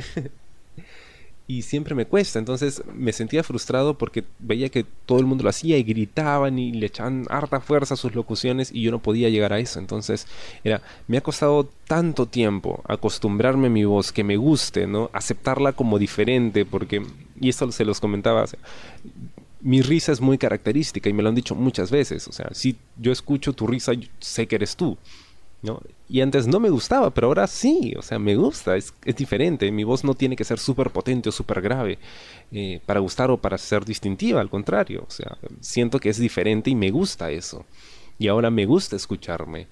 y 1.50 1.62
siempre 1.62 1.96
me 1.96 2.06
cuesta. 2.06 2.38
Entonces 2.38 2.80
me 2.94 3.12
sentía 3.12 3.42
frustrado 3.42 3.98
porque 3.98 4.22
veía 4.38 4.68
que 4.68 4.84
todo 5.04 5.18
el 5.18 5.26
mundo 5.26 5.42
lo 5.42 5.50
hacía 5.50 5.76
y 5.78 5.82
gritaban 5.82 6.60
y 6.60 6.70
le 6.70 6.86
echaban 6.86 7.26
harta 7.28 7.60
fuerza 7.60 7.94
a 7.94 7.96
sus 7.96 8.14
locuciones 8.14 8.70
y 8.72 8.82
yo 8.82 8.92
no 8.92 9.00
podía 9.00 9.28
llegar 9.30 9.52
a 9.52 9.58
eso. 9.58 9.80
Entonces 9.80 10.28
era, 10.62 10.80
me 11.08 11.18
ha 11.18 11.22
costado 11.22 11.68
tanto 11.88 12.26
tiempo 12.26 12.84
acostumbrarme 12.86 13.66
a 13.66 13.70
mi 13.70 13.84
voz, 13.84 14.12
que 14.12 14.22
me 14.22 14.36
guste, 14.36 14.86
¿no? 14.86 15.10
Aceptarla 15.12 15.72
como 15.72 15.98
diferente 15.98 16.64
porque, 16.64 17.02
y 17.40 17.48
esto 17.48 17.72
se 17.72 17.84
los 17.84 17.98
comentaba, 17.98 18.44
mi 19.60 19.82
risa 19.82 20.12
es 20.12 20.20
muy 20.20 20.38
característica 20.38 21.10
y 21.10 21.12
me 21.12 21.24
lo 21.24 21.30
han 21.30 21.34
dicho 21.34 21.56
muchas 21.56 21.90
veces. 21.90 22.28
O 22.28 22.32
sea, 22.32 22.50
si 22.52 22.76
yo 22.96 23.10
escucho 23.10 23.54
tu 23.54 23.66
risa, 23.66 23.90
sé 24.20 24.46
que 24.46 24.54
eres 24.54 24.76
tú. 24.76 24.96
¿no? 25.62 25.80
Y 26.12 26.22
antes 26.22 26.48
no 26.48 26.58
me 26.58 26.70
gustaba, 26.70 27.10
pero 27.10 27.28
ahora 27.28 27.46
sí, 27.46 27.94
o 27.96 28.02
sea, 28.02 28.18
me 28.18 28.34
gusta, 28.34 28.76
es, 28.76 28.92
es 29.04 29.14
diferente. 29.14 29.70
Mi 29.70 29.84
voz 29.84 30.02
no 30.02 30.14
tiene 30.14 30.34
que 30.34 30.42
ser 30.42 30.58
súper 30.58 30.90
potente 30.90 31.28
o 31.28 31.32
súper 31.32 31.60
grave 31.60 32.00
eh, 32.50 32.80
para 32.84 32.98
gustar 32.98 33.30
o 33.30 33.36
para 33.36 33.56
ser 33.58 33.84
distintiva, 33.84 34.40
al 34.40 34.50
contrario, 34.50 35.04
o 35.06 35.10
sea, 35.10 35.38
siento 35.60 36.00
que 36.00 36.08
es 36.08 36.18
diferente 36.18 36.68
y 36.68 36.74
me 36.74 36.90
gusta 36.90 37.30
eso. 37.30 37.64
Y 38.18 38.26
ahora 38.26 38.50
me 38.50 38.66
gusta 38.66 38.96
escucharme. 38.96 39.68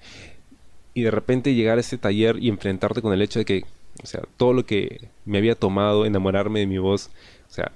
Y 0.93 1.01
de 1.01 1.11
repente 1.11 1.53
llegar 1.53 1.77
a 1.77 1.81
este 1.81 1.97
taller 1.97 2.37
y 2.41 2.47
enfrentarte 2.47 3.01
con 3.01 3.11
el 3.11 3.21
hecho 3.21 3.39
de 3.39 3.45
que, 3.45 3.65
o 4.01 4.07
sea, 4.07 4.21
todo 4.37 4.53
lo 4.53 4.65
que 4.65 5.09
me 5.25 5.39
había 5.39 5.55
tomado 5.55 6.05
enamorarme 6.05 6.61
de 6.61 6.67
mi 6.67 6.77
voz, 6.77 7.09
o 7.49 7.53
sea, 7.53 7.73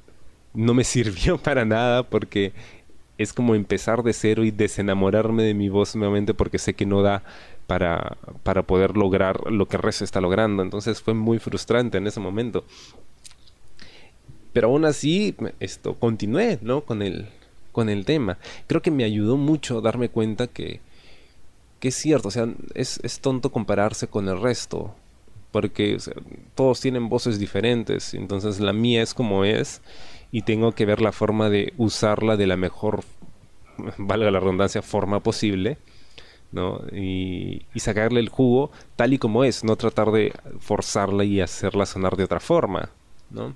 no 0.54 0.74
me 0.74 0.84
sirvió 0.86 1.38
para 1.38 1.66
nada 1.66 2.04
porque 2.04 2.54
es 3.18 3.34
como 3.34 3.56
empezar 3.56 4.04
de 4.04 4.14
cero 4.14 4.46
y 4.46 4.52
desenamorarme 4.52 5.44
de 5.44 5.54
mi 5.54 5.68
voz 5.68 5.98
nuevamente 5.98 6.34
porque 6.34 6.60
sé 6.60 6.74
que 6.74 6.86
no 6.86 7.02
da 7.02 7.24
para, 7.68 8.18
para 8.44 8.64
poder 8.64 8.98
lograr 8.98 9.52
lo 9.52 9.68
que 9.68 9.78
Reza 9.78 10.04
está 10.04 10.22
logrando. 10.22 10.64
Entonces 10.64 11.02
fue 11.02 11.14
muy 11.14 11.40
frustrante 11.40 11.98
en 11.98 12.08
ese 12.08 12.20
momento. 12.20 12.66
Pero 14.52 14.68
aún 14.68 14.86
así, 14.86 15.36
esto, 15.60 15.96
continué, 15.96 16.60
¿no? 16.62 16.82
Con 16.82 17.02
el, 17.02 17.28
con 17.72 17.90
el 17.90 18.06
tema. 18.06 18.38
Creo 18.68 18.82
que 18.82 18.92
me 18.92 19.04
ayudó 19.04 19.38
mucho 19.38 19.82
darme 19.82 20.10
cuenta 20.10 20.48
que, 20.48 20.80
que 21.80 21.88
es 21.88 21.96
cierto, 21.96 22.28
o 22.28 22.32
sea, 22.32 22.48
es, 22.76 23.00
es 23.04 23.20
tonto 23.20 23.52
compararse 23.52 24.08
con 24.08 24.28
el 24.28 24.40
resto. 24.40 24.94
Porque 25.52 25.98
todos 26.56 26.82
tienen 26.82 27.10
voces 27.10 27.40
diferentes. 27.40 28.14
Entonces 28.14 28.60
la 28.60 28.74
mía 28.74 29.02
es 29.02 29.14
como 29.14 29.46
es. 29.46 29.82
Y 30.32 30.42
tengo 30.42 30.72
que 30.72 30.86
ver 30.86 31.00
la 31.00 31.12
forma 31.12 31.50
de 31.50 31.74
usarla 31.78 32.38
de 32.38 32.48
la 32.48 32.58
mejor, 32.58 33.04
valga 33.98 34.32
la 34.32 34.40
redundancia, 34.40 34.82
forma 34.82 35.20
posible 35.20 35.78
¿no? 36.54 36.82
Y, 36.94 37.66
sacarle 37.76 38.22
el 38.22 38.30
jugo 38.30 38.72
tal 38.96 39.14
y 39.14 39.18
como 39.18 39.44
es, 39.44 39.66
no 39.66 39.76
tratar 39.76 40.12
de 40.12 40.32
forzarla 40.60 41.26
y 41.26 41.42
hacerla 41.42 41.86
sonar 41.86 42.16
de 42.16 42.24
otra 42.24 42.40
forma, 42.40 42.90
¿no? 43.30 43.56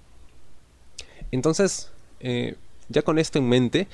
Entonces, 1.31 1.91
eh, 2.19 2.55
ya 2.89 3.03
con 3.03 3.19
esto 3.19 3.39
en 3.39 3.47
mente, 3.47 3.87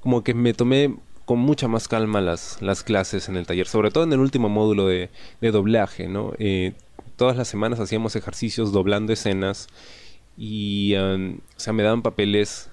como 0.00 0.22
que 0.22 0.34
me 0.34 0.52
tomé 0.52 0.94
con 1.24 1.38
mucha 1.38 1.68
más 1.68 1.88
calma 1.88 2.20
las, 2.20 2.60
las 2.60 2.82
clases 2.82 3.28
en 3.28 3.36
el 3.36 3.46
taller, 3.46 3.66
sobre 3.66 3.90
todo 3.90 4.04
en 4.04 4.12
el 4.12 4.20
último 4.20 4.48
módulo 4.48 4.86
de, 4.86 5.10
doblaje, 5.40 6.08
¿no? 6.08 6.32
Eh, 6.38 6.72
todas 7.16 7.36
las 7.36 7.48
semanas 7.48 7.80
hacíamos 7.80 8.16
ejercicios 8.16 8.72
doblando 8.72 9.12
escenas 9.12 9.68
y, 10.36 10.94
um, 10.96 11.38
o 11.56 11.60
sea, 11.60 11.72
me 11.72 11.82
daban 11.82 12.02
papeles 12.02 12.70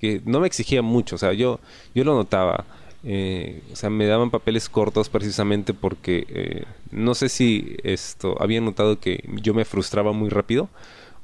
que 0.00 0.22
no 0.24 0.40
me 0.40 0.46
exigían 0.46 0.84
mucho, 0.84 1.16
o 1.16 1.18
sea, 1.18 1.32
yo, 1.32 1.60
yo 1.94 2.04
lo 2.04 2.14
notaba 2.14 2.64
eh, 3.04 3.62
o 3.72 3.76
sea, 3.76 3.90
me 3.90 4.06
daban 4.06 4.30
papeles 4.30 4.68
cortos 4.68 5.08
precisamente 5.08 5.74
porque 5.74 6.26
eh, 6.28 6.64
no 6.90 7.14
sé 7.14 7.28
si 7.28 7.76
esto 7.84 8.36
había 8.40 8.60
notado 8.60 8.98
que 9.00 9.24
yo 9.40 9.54
me 9.54 9.64
frustraba 9.64 10.12
muy 10.12 10.28
rápido 10.28 10.68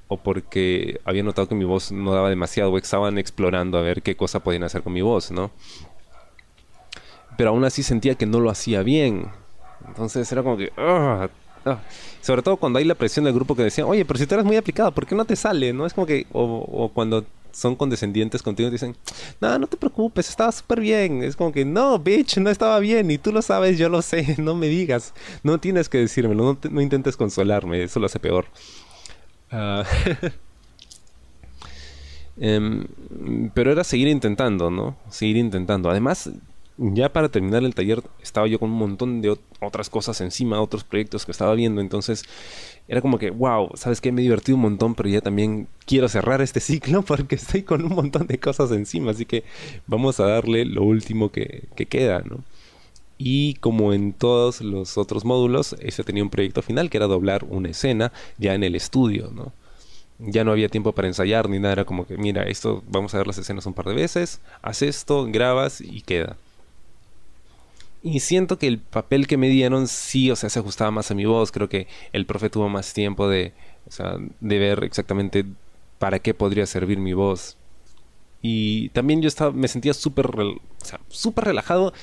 o 0.09 0.19
porque 0.19 1.01
había 1.05 1.23
notado 1.23 1.49
que 1.49 1.55
mi 1.55 1.65
voz 1.65 1.91
no 1.91 2.13
daba 2.13 2.31
demasiado 2.31 2.71
o 2.71 2.79
estaban 2.79 3.19
explorando 3.19 3.79
a 3.79 3.83
ver 3.83 4.03
qué 4.03 4.17
cosa 4.17 4.41
podían 4.41 4.63
hacer 4.63 4.83
con 4.83 4.93
mi 4.93 5.03
voz, 5.03 5.31
¿no? 5.31 5.51
pero 7.37 7.51
aún 7.51 7.65
así 7.65 7.83
sentía 7.83 8.15
que 8.15 8.27
no 8.27 8.41
lo 8.41 8.51
hacía 8.51 8.83
bien. 8.83 9.29
Entonces 9.87 10.31
era 10.31 10.43
como 10.43 10.57
que... 10.57 10.73
ah, 10.77 11.29
ah. 11.65 11.79
Sobre 12.21 12.43
todo 12.43 12.57
cuando 12.57 12.79
hay 12.79 12.85
la 12.85 12.95
presión 12.95 13.25
del 13.25 13.35
grupo 13.35 13.55
que 13.55 13.63
decía, 13.63 13.87
oye, 13.87 14.05
pero 14.05 14.19
si 14.19 14.27
tú 14.27 14.35
eres 14.35 14.47
muy 14.47 14.57
aplicado, 14.57 14.93
¿por 14.93 15.07
qué 15.07 15.15
no 15.15 15.25
te 15.25 15.37
sale? 15.37 15.73
¿No? 15.73 15.87
Es 15.87 15.95
como 15.95 16.07
que... 16.07 16.27
O 16.33 16.91
cuando 16.95 17.25
son 17.55 17.77
condescendientes 17.77 18.43
contigo 18.43 18.69
y 18.69 18.73
dicen, 18.73 18.97
no, 19.41 19.59
no 19.59 19.67
te 19.67 19.77
preocupes, 19.77 20.29
estaba 20.29 20.53
súper 20.53 20.81
bien. 20.81 21.23
Es 21.23 21.37
como 21.37 21.53
que, 21.53 21.65
no, 21.65 21.99
bitch, 21.99 22.39
no 22.39 22.51
estaba 22.51 22.79
bien. 22.81 23.11
Y 23.11 23.19
tú 23.19 23.33
lo 23.33 23.43
sabes, 23.43 23.79
yo 23.79 23.89
lo 23.89 24.03
sé, 24.03 24.37
no 24.39 24.55
me 24.55 24.69
digas. 24.69 25.15
No 25.43 25.59
tienes 25.59 25.89
que 25.89 25.99
decírmelo, 25.99 26.45
no, 26.45 26.71
no 26.71 26.81
intentes 26.81 27.17
consolarme, 27.17 27.83
eso 27.83 28.01
lo 28.01 28.07
hace 28.07 28.19
peor. 28.19 28.47
Ah, 29.51 29.85
em, 32.39 32.87
pero 33.55 33.71
era 33.73 33.85
seguir 33.85 34.09
intentando, 34.09 34.71
¿no? 34.71 34.97
Seguir 35.09 35.37
intentando. 35.37 35.91
Además, 35.91 36.31
ya 36.77 37.13
para 37.13 37.29
terminar 37.29 37.63
el 37.63 37.75
taller 37.75 38.03
estaba 38.21 38.47
yo 38.49 38.59
con 38.59 38.71
un 38.71 38.79
montón 38.79 39.23
de 39.23 39.37
otras 39.61 39.91
cosas 39.91 40.21
encima, 40.21 40.61
otros 40.61 40.85
proyectos 40.85 41.25
que 41.25 41.33
estaba 41.33 41.55
viendo, 41.55 41.81
entonces 41.81 42.25
era 42.89 43.01
como 43.01 43.19
que, 43.19 43.31
wow, 43.31 43.71
sabes 43.75 44.01
que 44.01 44.13
me 44.13 44.21
he 44.21 44.25
divertido 44.25 44.57
un 44.57 44.63
montón, 44.63 44.95
pero 44.95 45.09
ya 45.09 45.21
también 45.21 45.69
quiero 45.87 46.09
cerrar 46.09 46.43
este 46.43 46.61
ciclo 46.61 47.03
porque 47.07 47.37
estoy 47.37 47.63
con 47.63 47.85
un 47.85 47.95
montón 47.95 48.27
de 48.27 48.39
cosas 48.39 48.71
encima, 48.73 49.13
así 49.13 49.25
que 49.25 49.45
vamos 49.87 50.21
a 50.21 50.27
darle 50.27 50.65
lo 50.65 50.83
último 50.83 51.31
que, 51.31 51.65
que 51.77 51.87
queda, 51.87 52.23
¿no? 52.25 52.45
Y 53.17 53.55
como 53.55 53.93
en 53.93 54.13
todos 54.13 54.61
los 54.61 54.99
otros 54.99 55.25
módulos, 55.25 55.77
ese 55.79 56.03
tenía 56.03 56.25
un 56.25 56.31
proyecto 56.31 56.63
final 56.63 56.91
que 56.91 56.97
era 56.97 57.07
doblar 57.07 57.45
una 57.45 57.71
escena 57.71 58.13
ya 58.39 58.55
en 58.55 58.65
el 58.65 58.75
estudio, 58.75 59.31
¿no? 59.33 59.53
ya 60.19 60.45
no 60.45 60.53
había 60.53 60.69
tiempo 60.69 60.93
para 60.93 61.09
ensayar 61.09 61.49
ni 61.49 61.59
nada, 61.59 61.73
era 61.73 61.85
como 61.85 62.07
que, 62.07 62.17
mira, 62.17 62.45
esto 62.45 62.83
vamos 62.89 63.15
a 63.15 63.19
ver 63.19 63.27
las 63.27 63.39
escenas 63.39 63.67
un 63.67 63.75
par 63.75 63.87
de 63.87 63.95
veces, 63.95 64.41
haz 64.63 64.83
esto, 64.83 65.27
grabas 65.27 65.81
y 65.81 66.03
queda. 66.03 66.37
Y 68.07 68.21
siento 68.21 68.59
que 68.59 68.67
el 68.67 68.81
papel 68.81 69.27
que 69.27 69.39
me 69.39 69.49
dieron 69.49 69.89
sí, 69.89 70.31
o 70.31 70.37
sea, 70.37 70.51
se 70.51 70.59
ajustaba 70.59 70.91
más 70.91 71.11
a 71.11 71.15
mi 71.15 71.25
voz. 71.25 71.51
Creo 71.51 71.71
que 71.71 71.89
el 72.13 72.27
profe 72.27 72.51
tuvo 72.51 72.69
más 72.69 72.93
tiempo 72.93 73.29
de, 73.29 73.55
o 73.89 73.91
sea, 73.91 74.17
de 74.41 74.59
ver 74.59 74.85
exactamente 74.85 75.47
para 75.99 76.19
qué 76.19 76.35
podría 76.35 76.67
servir 76.67 76.99
mi 76.99 77.15
voz. 77.15 77.57
Y 78.43 78.91
también 78.91 79.23
yo 79.23 79.29
estaba, 79.29 79.53
me 79.53 79.69
sentía 79.69 79.95
súper 79.95 80.27
relajado 81.37 81.95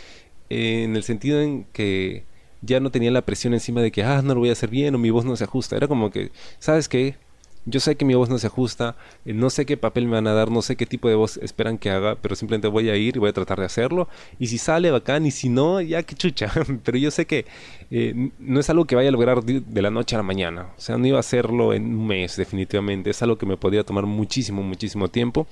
en 0.50 0.96
el 0.96 1.04
sentido 1.04 1.40
en 1.40 1.66
que 1.66 2.24
ya 2.62 2.80
no 2.80 2.90
tenía 2.90 3.12
la 3.12 3.24
presión 3.24 3.54
encima 3.54 3.82
de 3.84 3.92
que, 3.92 4.04
ah, 4.04 4.24
no 4.24 4.34
lo 4.34 4.40
voy 4.40 4.50
a 4.50 4.54
hacer 4.54 4.72
bien 4.72 4.96
o 4.96 4.98
mi 4.98 5.12
voz 5.12 5.24
no 5.24 5.36
se 5.36 5.44
ajusta. 5.44 5.76
Era 5.78 5.88
como 5.88 6.10
que, 6.10 6.32
¿sabes 6.58 6.90
qué? 6.90 7.16
Yo 7.66 7.80
sé 7.80 7.96
que 7.96 8.06
mi 8.06 8.16
voz 8.16 8.30
no 8.30 8.38
se 8.40 8.48
ajusta, 8.48 8.96
eh, 9.26 9.34
no 9.34 9.50
sé 9.50 9.66
qué 9.66 9.78
papel 9.78 10.06
me 10.06 10.14
van 10.14 10.28
a 10.28 10.34
dar, 10.34 10.50
no 10.50 10.62
sé 10.62 10.76
qué 10.76 10.86
tipo 10.86 11.10
de 11.10 11.16
voz 11.16 11.38
esperan 11.38 11.78
que 11.78 11.92
haga, 11.92 12.16
pero 12.16 12.36
simplemente 12.36 12.68
voy 12.68 12.90
a 12.90 12.96
ir 12.96 13.16
y 13.16 13.20
voy 13.20 13.30
a 13.30 13.34
tratar 13.34 13.60
de 13.60 13.66
hacerlo. 13.66 14.10
Y 14.40 14.48
si 14.48 14.58
sale 14.58 14.90
bacán, 14.90 15.26
y 15.26 15.32
si 15.32 15.50
no, 15.50 15.80
ya 15.82 16.04
que 16.04 16.16
chucha. 16.16 16.52
pero 16.84 16.98
yo 16.98 17.12
sé 17.12 17.26
que 17.26 17.46
eh, 17.92 18.32
no 18.40 18.60
es 18.60 18.70
algo 18.70 18.86
que 18.86 18.96
vaya 18.96 19.10
a 19.10 19.12
lograr 19.12 19.44
de 19.44 19.82
la 19.82 19.92
noche 19.92 20.16
a 20.16 20.20
la 20.20 20.24
mañana. 20.24 20.70
O 20.78 20.82
sea, 20.82 20.98
no 20.98 21.06
iba 21.06 21.18
a 21.18 21.22
hacerlo 21.22 21.74
en 21.74 21.84
un 21.84 22.08
mes, 22.08 22.36
definitivamente. 22.36 23.10
Es 23.10 23.22
algo 23.22 23.38
que 23.38 23.46
me 23.46 23.58
podría 23.58 23.84
tomar 23.84 24.06
muchísimo, 24.06 24.64
muchísimo 24.64 25.08
tiempo. 25.10 25.48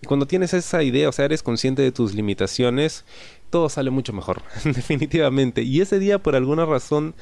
Y 0.00 0.06
cuando 0.06 0.26
tienes 0.26 0.52
esa 0.52 0.82
idea, 0.82 1.08
o 1.08 1.12
sea, 1.12 1.26
eres 1.26 1.42
consciente 1.42 1.82
de 1.82 1.92
tus 1.92 2.14
limitaciones, 2.14 3.04
todo 3.50 3.68
sale 3.68 3.90
mucho 3.90 4.12
mejor, 4.12 4.42
definitivamente. 4.64 5.62
Y 5.62 5.80
ese 5.80 5.98
día, 5.98 6.18
por 6.18 6.34
alguna 6.34 6.64
razón, 6.64 7.14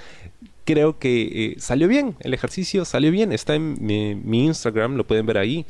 creo 0.65 0.99
que 0.99 1.23
eh, 1.23 1.55
salió 1.59 1.89
bien, 1.89 2.17
el 2.21 2.35
ejercicio 2.35 2.85
salió 2.85 3.11
bien, 3.11 3.33
está 3.33 3.55
en 3.55 3.77
mi, 3.81 4.45
Instagram, 4.47 4.97
lo 4.97 5.07
pueden 5.07 5.27
ver 5.27 5.39
ahí. 5.39 5.67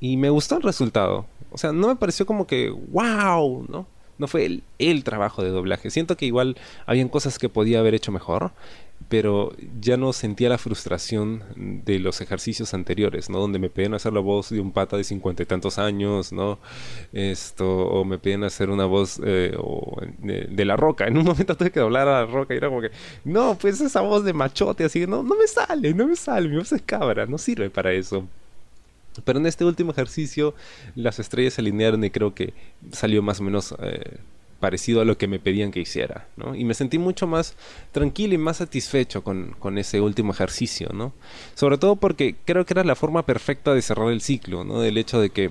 Y 0.00 0.16
me 0.16 0.30
gustó 0.30 0.56
el 0.56 0.62
resultado. 0.62 1.26
O 1.50 1.58
sea, 1.58 1.72
no 1.72 1.88
me 1.88 1.96
pareció 1.96 2.26
como 2.26 2.46
que, 2.46 2.70
wow, 2.70 3.66
¿no? 3.68 3.86
No 4.18 4.26
fue 4.26 4.46
el, 4.46 4.62
el 4.78 5.04
trabajo 5.04 5.42
de 5.42 5.50
doblaje. 5.50 5.90
Siento 5.90 6.16
que 6.16 6.26
igual 6.26 6.56
habían 6.86 7.08
cosas 7.08 7.38
que 7.38 7.48
podía 7.48 7.80
haber 7.80 7.94
hecho 7.94 8.12
mejor 8.12 8.52
pero 9.08 9.52
ya 9.80 9.96
no 9.96 10.12
sentía 10.12 10.48
la 10.48 10.58
frustración 10.58 11.44
de 11.84 12.00
los 12.00 12.20
ejercicios 12.20 12.74
anteriores, 12.74 13.30
¿no? 13.30 13.38
Donde 13.38 13.58
me 13.58 13.70
pedían 13.70 13.94
hacer 13.94 14.12
la 14.12 14.20
voz 14.20 14.50
de 14.50 14.60
un 14.60 14.72
pata 14.72 14.96
de 14.96 15.04
cincuenta 15.04 15.42
y 15.44 15.46
tantos 15.46 15.78
años, 15.78 16.32
¿no? 16.32 16.58
Esto, 17.12 17.66
o 17.68 18.04
me 18.04 18.18
pedían 18.18 18.42
hacer 18.42 18.68
una 18.68 18.84
voz 18.84 19.20
eh, 19.24 19.56
de, 20.18 20.64
la 20.64 20.76
roca. 20.76 21.06
En 21.06 21.16
un 21.16 21.24
momento 21.24 21.56
tuve 21.56 21.70
que 21.70 21.80
doblar 21.80 22.08
a 22.08 22.22
la 22.22 22.26
roca 22.26 22.54
y 22.54 22.56
era 22.56 22.68
como 22.68 22.80
que, 22.80 22.90
no, 23.24 23.56
pues 23.56 23.80
esa 23.80 24.00
voz 24.00 24.24
de 24.24 24.32
machote, 24.32 24.84
así, 24.84 25.06
no, 25.06 25.22
no 25.22 25.36
me 25.36 25.46
sale, 25.46 25.94
no 25.94 26.06
me 26.08 26.16
sale, 26.16 26.48
mi 26.48 26.56
voz 26.56 26.72
es 26.72 26.82
cabra, 26.82 27.26
no 27.26 27.38
sirve 27.38 27.70
para 27.70 27.92
eso. 27.92 28.26
Pero 29.24 29.38
en 29.38 29.46
este 29.46 29.64
último 29.64 29.92
ejercicio 29.92 30.54
las 30.94 31.18
estrellas 31.18 31.54
se 31.54 31.60
alinearon 31.60 32.04
y 32.04 32.10
creo 32.10 32.34
que 32.34 32.54
salió 32.92 33.22
más 33.22 33.40
o 33.40 33.44
menos... 33.44 33.74
Eh, 33.80 34.18
parecido 34.60 35.00
a 35.00 35.04
lo 35.04 35.18
que 35.18 35.28
me 35.28 35.38
pedían 35.38 35.70
que 35.70 35.80
hiciera. 35.80 36.28
Y 36.54 36.64
me 36.64 36.74
sentí 36.74 36.98
mucho 36.98 37.26
más 37.26 37.56
tranquilo 37.92 38.34
y 38.34 38.38
más 38.38 38.58
satisfecho 38.58 39.22
con, 39.22 39.78
ese 39.78 40.00
último 40.00 40.32
ejercicio, 40.32 40.90
¿no? 40.94 41.12
Sobre 41.54 41.78
todo 41.78 41.96
porque 41.96 42.36
creo 42.44 42.64
que 42.64 42.74
era 42.74 42.84
la 42.84 42.94
forma 42.94 43.24
perfecta 43.24 43.74
de 43.74 43.82
cerrar 43.82 44.10
el 44.10 44.20
ciclo, 44.20 44.64
¿no? 44.64 44.80
Del 44.80 44.98
hecho 44.98 45.20
de 45.20 45.30
que 45.30 45.50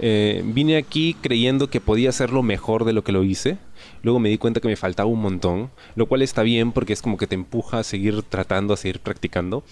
eh, 0.00 0.42
vine 0.44 0.76
aquí 0.76 1.16
creyendo 1.20 1.70
que 1.70 1.80
podía 1.80 2.10
hacerlo 2.10 2.42
mejor 2.42 2.84
de 2.84 2.92
lo 2.92 3.04
que 3.04 3.12
lo 3.12 3.24
hice. 3.24 3.58
Luego 4.02 4.18
me 4.18 4.28
di 4.28 4.38
cuenta 4.38 4.60
que 4.60 4.68
me 4.68 4.76
faltaba 4.76 5.08
un 5.08 5.20
montón, 5.20 5.70
lo 5.94 6.06
cual 6.06 6.22
está 6.22 6.42
bien 6.42 6.72
porque 6.72 6.92
es 6.92 7.02
como 7.02 7.16
que 7.16 7.26
te 7.26 7.34
empuja 7.34 7.78
a 7.78 7.84
seguir 7.84 8.22
tratando, 8.22 8.74
a 8.74 8.76
seguir 8.76 9.00
practicando. 9.00 9.64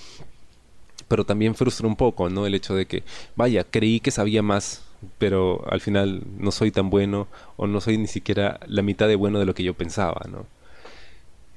Pero 1.09 1.25
también 1.25 1.55
frustra 1.55 1.87
un 1.87 1.97
poco, 1.97 2.29
¿no? 2.29 2.47
El 2.47 2.55
hecho 2.55 2.75
de 2.75 2.87
que, 2.87 3.03
vaya, 3.35 3.65
creí 3.65 4.01
que 4.01 4.11
sabía 4.11 4.43
más 4.43 4.85
pero 5.19 5.65
al 5.71 5.81
final 5.81 6.23
no 6.39 6.51
soy 6.51 6.71
tan 6.71 6.91
bueno 6.91 7.29
o 7.57 7.67
no 7.67 7.81
soy 7.81 7.99
ni 7.99 8.07
siquiera 8.07 8.61
la 8.67 8.83
mitad 8.83 9.09
de 9.09 9.17
bueno 9.17 9.39
de 9.39 9.47
lo 9.47 9.55
que 9.55 9.63
yo 9.63 9.75
pensaba, 9.75 10.27
¿no? 10.29 10.47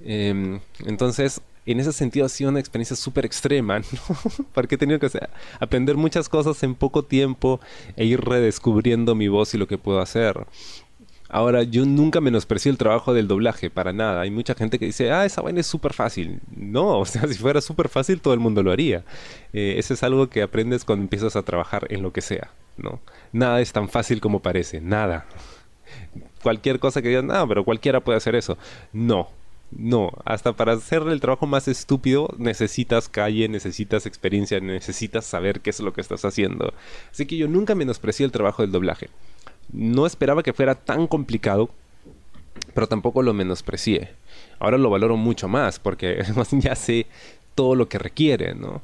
Em, 0.03 0.59
entonces, 0.85 1.41
en 1.65 1.79
ese 1.79 1.91
sentido 1.93 2.25
ha 2.25 2.29
sido 2.29 2.49
una 2.49 2.59
experiencia 2.59 2.95
súper 2.95 3.25
extrema, 3.25 3.79
¿no? 3.79 4.45
Porque 4.53 4.75
he 4.75 4.77
tenido 4.77 4.99
que 4.99 5.09
aprender 5.59 5.97
muchas 5.97 6.29
cosas 6.29 6.61
en 6.63 6.75
poco 6.75 7.03
tiempo 7.03 7.59
e 7.95 8.05
ir 8.05 8.21
redescubriendo 8.21 9.15
mi 9.15 9.27
voz 9.27 9.53
y 9.53 9.57
lo 9.57 9.67
que 9.67 9.77
puedo 9.77 9.99
hacer. 9.99 10.45
Ahora, 11.33 11.63
yo 11.63 11.85
nunca 11.85 12.19
menosprecié 12.19 12.69
el 12.69 12.77
trabajo 12.77 13.13
del 13.13 13.29
doblaje, 13.29 13.69
para 13.69 13.93
nada. 13.93 14.19
Hay 14.19 14.29
mucha 14.29 14.53
gente 14.53 14.77
que 14.77 14.85
dice, 14.85 15.13
ah, 15.13 15.25
esa 15.25 15.41
vaina 15.41 15.61
es 15.61 15.65
súper 15.65 15.93
fácil. 15.93 16.41
No, 16.53 16.99
o 16.99 17.05
sea, 17.05 17.25
si 17.25 17.35
fuera 17.35 17.61
súper 17.61 17.87
fácil, 17.87 18.19
todo 18.19 18.33
el 18.33 18.41
mundo 18.41 18.61
lo 18.61 18.69
haría. 18.69 19.05
Eh, 19.53 19.75
eso 19.77 19.93
es 19.93 20.03
algo 20.03 20.29
que 20.29 20.41
aprendes 20.41 20.83
cuando 20.83 21.03
empiezas 21.03 21.37
a 21.37 21.43
trabajar 21.43 21.87
en 21.89 22.01
lo 22.01 22.11
que 22.11 22.19
sea, 22.19 22.51
¿no? 22.75 22.99
Nada 23.31 23.61
es 23.61 23.71
tan 23.71 23.87
fácil 23.87 24.19
como 24.19 24.41
parece, 24.41 24.81
nada. 24.81 25.25
Cualquier 26.43 26.79
cosa 26.79 27.01
que 27.01 27.07
digan, 27.07 27.27
no, 27.27 27.47
pero 27.47 27.63
cualquiera 27.63 28.01
puede 28.01 28.17
hacer 28.17 28.35
eso. 28.35 28.57
No, 28.91 29.29
no, 29.71 30.11
hasta 30.25 30.51
para 30.51 30.73
hacer 30.73 31.01
el 31.03 31.21
trabajo 31.21 31.47
más 31.47 31.69
estúpido 31.69 32.27
necesitas 32.39 33.07
calle, 33.07 33.47
necesitas 33.47 34.05
experiencia, 34.05 34.59
necesitas 34.59 35.25
saber 35.25 35.61
qué 35.61 35.69
es 35.69 35.79
lo 35.79 35.93
que 35.93 36.01
estás 36.01 36.25
haciendo. 36.25 36.73
Así 37.09 37.25
que 37.25 37.37
yo 37.37 37.47
nunca 37.47 37.73
menosprecié 37.73 38.25
el 38.25 38.33
trabajo 38.33 38.63
del 38.63 38.73
doblaje 38.73 39.09
no 39.71 40.05
esperaba 40.05 40.43
que 40.43 40.53
fuera 40.53 40.75
tan 40.75 41.07
complicado, 41.07 41.69
pero 42.73 42.87
tampoco 42.87 43.21
lo 43.21 43.33
menosprecié. 43.33 44.09
Ahora 44.59 44.77
lo 44.77 44.89
valoro 44.89 45.17
mucho 45.17 45.47
más 45.47 45.79
porque 45.79 46.23
ya 46.51 46.75
sé 46.75 47.07
todo 47.55 47.75
lo 47.75 47.89
que 47.89 47.99
requiere, 47.99 48.55
¿no? 48.55 48.81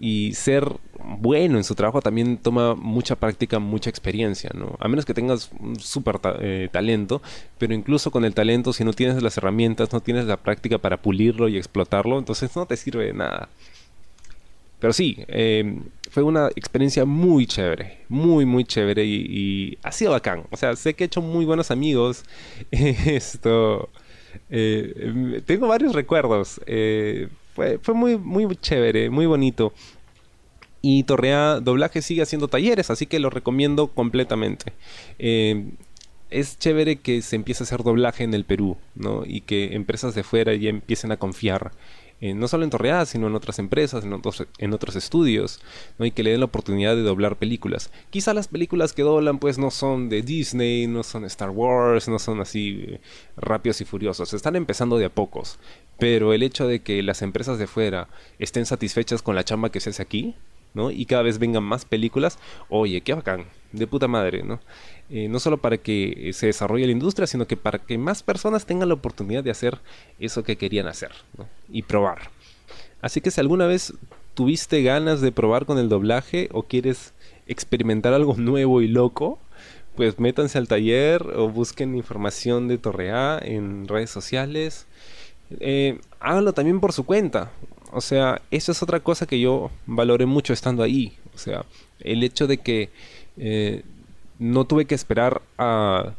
Y 0.00 0.34
ser 0.34 0.72
bueno 0.98 1.56
en 1.56 1.64
su 1.64 1.76
trabajo 1.76 2.00
también 2.00 2.38
toma 2.38 2.74
mucha 2.74 3.14
práctica, 3.14 3.60
mucha 3.60 3.90
experiencia, 3.90 4.50
¿no? 4.54 4.76
A 4.80 4.88
menos 4.88 5.04
que 5.04 5.14
tengas 5.14 5.50
un 5.60 5.78
súper 5.78 6.18
eh, 6.40 6.68
talento, 6.72 7.22
pero 7.58 7.74
incluso 7.74 8.10
con 8.10 8.24
el 8.24 8.34
talento, 8.34 8.72
si 8.72 8.84
no 8.84 8.92
tienes 8.92 9.22
las 9.22 9.36
herramientas, 9.38 9.92
no 9.92 10.00
tienes 10.00 10.24
la 10.26 10.36
práctica 10.36 10.78
para 10.78 10.96
pulirlo 10.96 11.48
y 11.48 11.56
explotarlo, 11.56 12.18
entonces 12.18 12.54
no 12.56 12.66
te 12.66 12.76
sirve 12.76 13.06
de 13.06 13.12
nada. 13.12 13.48
Pero 14.84 14.92
sí, 14.92 15.16
em, 15.28 15.82
fue 16.10 16.22
una 16.22 16.48
experiencia 16.48 17.06
muy 17.06 17.46
chévere, 17.46 18.00
muy, 18.10 18.44
muy 18.44 18.64
chévere 18.64 19.02
y, 19.02 19.78
ha 19.82 19.90
sido 19.90 20.10
bacán. 20.10 20.44
O 20.50 20.58
sea, 20.58 20.76
sé 20.76 20.92
que 20.92 21.04
he 21.04 21.06
hecho 21.06 21.22
muy 21.22 21.46
buenos 21.46 21.70
amigos. 21.70 22.22
Esto. 22.70 23.88
Eh, 24.50 25.40
tengo 25.46 25.68
varios 25.68 25.94
recuerdos. 25.94 26.60
Eh, 26.66 27.28
fue, 27.54 27.78
fue 27.78 27.94
muy, 27.94 28.18
muy 28.18 28.46
chévere, 28.56 29.08
muy 29.08 29.24
bonito. 29.24 29.72
Y 30.82 31.04
Torrea 31.04 31.60
Doblaje 31.60 32.02
sigue 32.02 32.20
haciendo 32.20 32.48
talleres, 32.48 32.90
así 32.90 33.06
que 33.06 33.20
lo 33.20 33.30
recomiendo 33.30 33.86
completamente. 33.86 34.74
Es 36.28 36.58
chévere 36.58 36.96
que 36.96 37.22
se 37.22 37.36
empiece 37.36 37.62
a 37.62 37.64
hacer 37.64 37.84
doblaje 37.84 38.22
en 38.22 38.34
el 38.34 38.44
Perú, 38.44 38.76
¿no? 38.94 39.22
Y 39.24 39.40
que 39.40 39.76
empresas 39.76 40.14
de 40.14 40.24
fuera 40.24 40.54
ya 40.54 40.68
empiecen 40.68 41.10
a 41.10 41.16
confiar 41.16 41.70
eh, 42.20 42.34
no 42.34 42.48
solo 42.48 42.64
en 42.64 42.70
Torreada, 42.70 43.06
sino 43.06 43.26
en 43.26 43.34
otras 43.34 43.58
empresas, 43.58 44.04
en 44.04 44.12
otros, 44.12 44.46
en 44.58 44.72
otros 44.72 44.96
estudios, 44.96 45.60
¿no? 45.98 46.06
y 46.06 46.10
que 46.10 46.22
le 46.22 46.30
den 46.30 46.40
la 46.40 46.46
oportunidad 46.46 46.96
de 46.96 47.02
doblar 47.02 47.36
películas. 47.36 47.90
Quizá 48.10 48.34
las 48.34 48.48
películas 48.48 48.92
que 48.92 49.02
doblan 49.02 49.38
pues 49.38 49.58
no 49.58 49.70
son 49.70 50.08
de 50.08 50.22
Disney, 50.22 50.86
no 50.86 51.02
son 51.02 51.24
Star 51.24 51.50
Wars, 51.50 52.08
no 52.08 52.18
son 52.18 52.40
así 52.40 52.84
eh, 52.86 53.00
rápidos 53.36 53.80
y 53.80 53.84
furiosos, 53.84 54.32
están 54.32 54.56
empezando 54.56 54.96
de 54.96 55.06
a 55.06 55.10
pocos, 55.10 55.58
pero 55.98 56.32
el 56.32 56.42
hecho 56.42 56.66
de 56.66 56.82
que 56.82 57.02
las 57.02 57.22
empresas 57.22 57.58
de 57.58 57.66
fuera 57.66 58.08
estén 58.38 58.66
satisfechas 58.66 59.22
con 59.22 59.34
la 59.34 59.44
chamba 59.44 59.70
que 59.70 59.80
se 59.80 59.90
hace 59.90 60.02
aquí, 60.02 60.34
Y 60.90 61.06
cada 61.06 61.22
vez 61.22 61.38
vengan 61.38 61.62
más 61.62 61.84
películas, 61.84 62.38
oye, 62.68 63.00
qué 63.00 63.14
bacán, 63.14 63.46
de 63.72 63.86
puta 63.86 64.08
madre, 64.08 64.42
¿no? 64.42 64.60
Eh, 65.10 65.28
no 65.28 65.38
solo 65.38 65.58
para 65.58 65.78
que 65.78 66.30
se 66.32 66.46
desarrolle 66.46 66.86
la 66.86 66.92
industria, 66.92 67.26
sino 67.26 67.46
que 67.46 67.56
para 67.56 67.78
que 67.78 67.96
más 67.98 68.22
personas 68.22 68.66
tengan 68.66 68.88
la 68.88 68.94
oportunidad 68.94 69.44
de 69.44 69.50
hacer 69.50 69.78
eso 70.18 70.42
que 70.42 70.56
querían 70.56 70.86
hacer 70.88 71.12
y 71.68 71.82
probar. 71.82 72.30
Así 73.00 73.20
que 73.20 73.30
si 73.30 73.40
alguna 73.40 73.66
vez 73.66 73.92
tuviste 74.34 74.82
ganas 74.82 75.20
de 75.20 75.30
probar 75.30 75.66
con 75.66 75.78
el 75.78 75.88
doblaje 75.88 76.48
o 76.52 76.64
quieres 76.64 77.14
experimentar 77.46 78.12
algo 78.12 78.34
nuevo 78.38 78.82
y 78.82 78.88
loco, 78.88 79.38
pues 79.94 80.18
métanse 80.18 80.58
al 80.58 80.68
taller 80.68 81.22
o 81.36 81.48
busquen 81.48 81.94
información 81.94 82.66
de 82.66 82.78
Torrea 82.78 83.38
en 83.40 83.86
redes 83.86 84.10
sociales. 84.10 84.86
Eh, 85.60 86.00
háganlo 86.18 86.52
también 86.52 86.80
por 86.80 86.92
su 86.92 87.04
cuenta. 87.04 87.52
O 87.94 88.00
sea, 88.00 88.42
eso 88.50 88.72
es 88.72 88.82
otra 88.82 88.98
cosa 88.98 89.24
que 89.24 89.38
yo 89.38 89.70
valoré 89.86 90.26
mucho 90.26 90.52
estando 90.52 90.82
ahí. 90.82 91.16
O 91.32 91.38
sea, 91.38 91.64
el 92.00 92.24
hecho 92.24 92.48
de 92.48 92.58
que 92.58 92.90
eh, 93.36 93.82
no 94.40 94.64
tuve 94.64 94.84
que 94.84 94.96
esperar 94.96 95.42
a, 95.58 96.14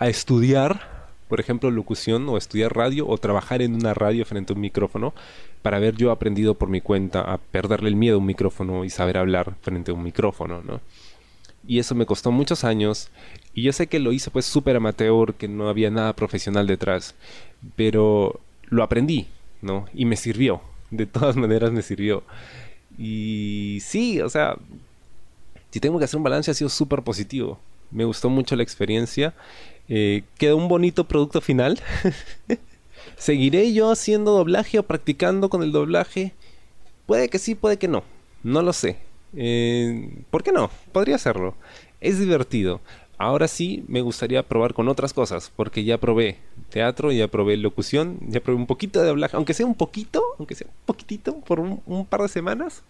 estudiar, 0.00 1.06
por 1.28 1.38
ejemplo, 1.38 1.70
locución 1.70 2.28
o 2.28 2.36
estudiar 2.36 2.74
radio 2.74 3.06
o 3.06 3.18
trabajar 3.18 3.62
en 3.62 3.76
una 3.76 3.94
radio 3.94 4.24
frente 4.24 4.52
a 4.52 4.56
un 4.56 4.62
micrófono 4.62 5.14
para 5.62 5.76
haber 5.76 5.94
yo 5.94 6.10
aprendido 6.10 6.54
por 6.54 6.68
mi 6.68 6.80
cuenta 6.80 7.20
a 7.20 7.38
perderle 7.38 7.88
el 7.88 7.94
miedo 7.94 8.16
a 8.16 8.18
un 8.18 8.26
micrófono 8.26 8.84
y 8.84 8.90
saber 8.90 9.16
hablar 9.16 9.54
frente 9.62 9.92
a 9.92 9.94
un 9.94 10.02
micrófono, 10.02 10.60
¿no? 10.60 10.80
Y 11.68 11.78
eso 11.78 11.94
me 11.94 12.04
costó 12.04 12.32
muchos 12.32 12.64
años 12.64 13.10
y 13.54 13.62
yo 13.62 13.72
sé 13.72 13.86
que 13.86 14.00
lo 14.00 14.10
hice 14.10 14.32
pues 14.32 14.44
súper 14.44 14.74
amateur, 14.74 15.34
que 15.34 15.46
no 15.46 15.68
había 15.68 15.88
nada 15.88 16.14
profesional 16.14 16.66
detrás, 16.66 17.14
pero 17.76 18.40
lo 18.64 18.82
aprendí, 18.82 19.28
¿no? 19.60 19.86
Y 19.94 20.04
me 20.04 20.16
sirvió, 20.16 20.62
de 20.92 21.06
todas 21.06 21.36
maneras 21.36 21.72
me 21.72 21.82
sirvió. 21.82 22.22
Y 22.98 23.78
sí, 23.80 24.20
o 24.20 24.28
sea, 24.28 24.56
si 25.70 25.80
tengo 25.80 25.98
que 25.98 26.04
hacer 26.04 26.18
un 26.18 26.22
balance, 26.22 26.50
ha 26.50 26.54
sido 26.54 26.68
súper 26.68 27.02
positivo. 27.02 27.58
Me 27.90 28.04
gustó 28.04 28.30
mucho 28.30 28.54
la 28.54 28.62
experiencia. 28.62 29.34
Eh, 29.88 30.22
quedó 30.38 30.56
un 30.56 30.68
bonito 30.68 31.04
producto 31.04 31.40
final. 31.40 31.80
¿Seguiré 33.16 33.72
yo 33.72 33.90
haciendo 33.90 34.32
doblaje 34.32 34.78
o 34.78 34.82
practicando 34.84 35.48
con 35.48 35.62
el 35.62 35.72
doblaje? 35.72 36.32
Puede 37.06 37.28
que 37.28 37.38
sí, 37.38 37.54
puede 37.54 37.78
que 37.78 37.88
no. 37.88 38.04
No 38.42 38.62
lo 38.62 38.72
sé. 38.72 38.98
Eh, 39.34 40.10
¿Por 40.30 40.42
qué 40.42 40.52
no? 40.52 40.70
Podría 40.92 41.16
hacerlo. 41.16 41.54
Es 42.00 42.18
divertido. 42.18 42.80
Ahora 43.22 43.48
sí 43.48 43.84
me 43.88 44.00
gustaría 44.00 44.42
probar 44.42 44.74
con 44.74 44.88
otras 44.88 45.12
cosas, 45.12 45.52
porque 45.54 45.84
ya 45.84 45.98
probé 45.98 46.38
teatro, 46.70 47.12
ya 47.12 47.28
probé 47.28 47.56
locución, 47.56 48.18
ya 48.26 48.40
probé 48.40 48.58
un 48.58 48.66
poquito 48.66 49.00
de 49.00 49.08
doblaje, 49.08 49.36
aunque 49.36 49.54
sea 49.54 49.66
un 49.66 49.74
poquito, 49.74 50.22
aunque 50.38 50.54
sea 50.54 50.66
un 50.66 50.74
poquitito, 50.86 51.36
por 51.40 51.60
un 51.60 52.06
par 52.06 52.22
de 52.22 52.28
semanas 52.28 52.82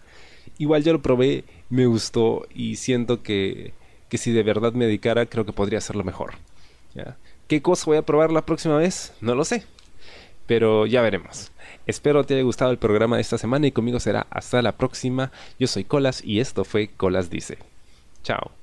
igual 0.57 0.83
yo 0.83 0.93
lo 0.93 1.01
probé, 1.01 1.43
me 1.69 1.85
gustó 1.85 2.45
y 2.53 2.75
siento 2.75 3.23
que, 3.23 3.73
que 4.09 4.17
si 4.17 4.31
de 4.31 4.43
verdad 4.43 4.73
me 4.73 4.85
dedicara, 4.85 5.25
creo 5.25 5.45
que 5.45 5.53
podría 5.53 5.79
hacerlo 5.79 6.03
mejor. 6.03 6.33
¿Qué 7.47 7.61
cosa 7.61 7.85
voy 7.85 7.97
a 7.97 8.03
probar 8.03 8.31
la 8.31 8.45
próxima 8.45 8.77
vez? 8.77 9.13
No 9.21 9.35
lo 9.35 9.45
sé. 9.45 9.63
Pero 10.45 10.85
ya 10.85 11.01
veremos. 11.01 11.51
Espero 11.87 12.23
te 12.23 12.35
haya 12.35 12.43
gustado 12.43 12.71
el 12.71 12.77
programa 12.77 13.15
de 13.15 13.21
esta 13.21 13.37
semana 13.37 13.67
y 13.67 13.71
conmigo 13.71 13.99
será 13.99 14.27
hasta 14.29 14.61
la 14.61 14.73
próxima. 14.73 15.31
Yo 15.59 15.67
soy 15.67 15.83
Colas 15.83 16.23
y 16.23 16.39
esto 16.39 16.63
fue 16.63 16.89
Colas 16.89 17.29
Dice. 17.29 17.57
Chao. 18.23 18.62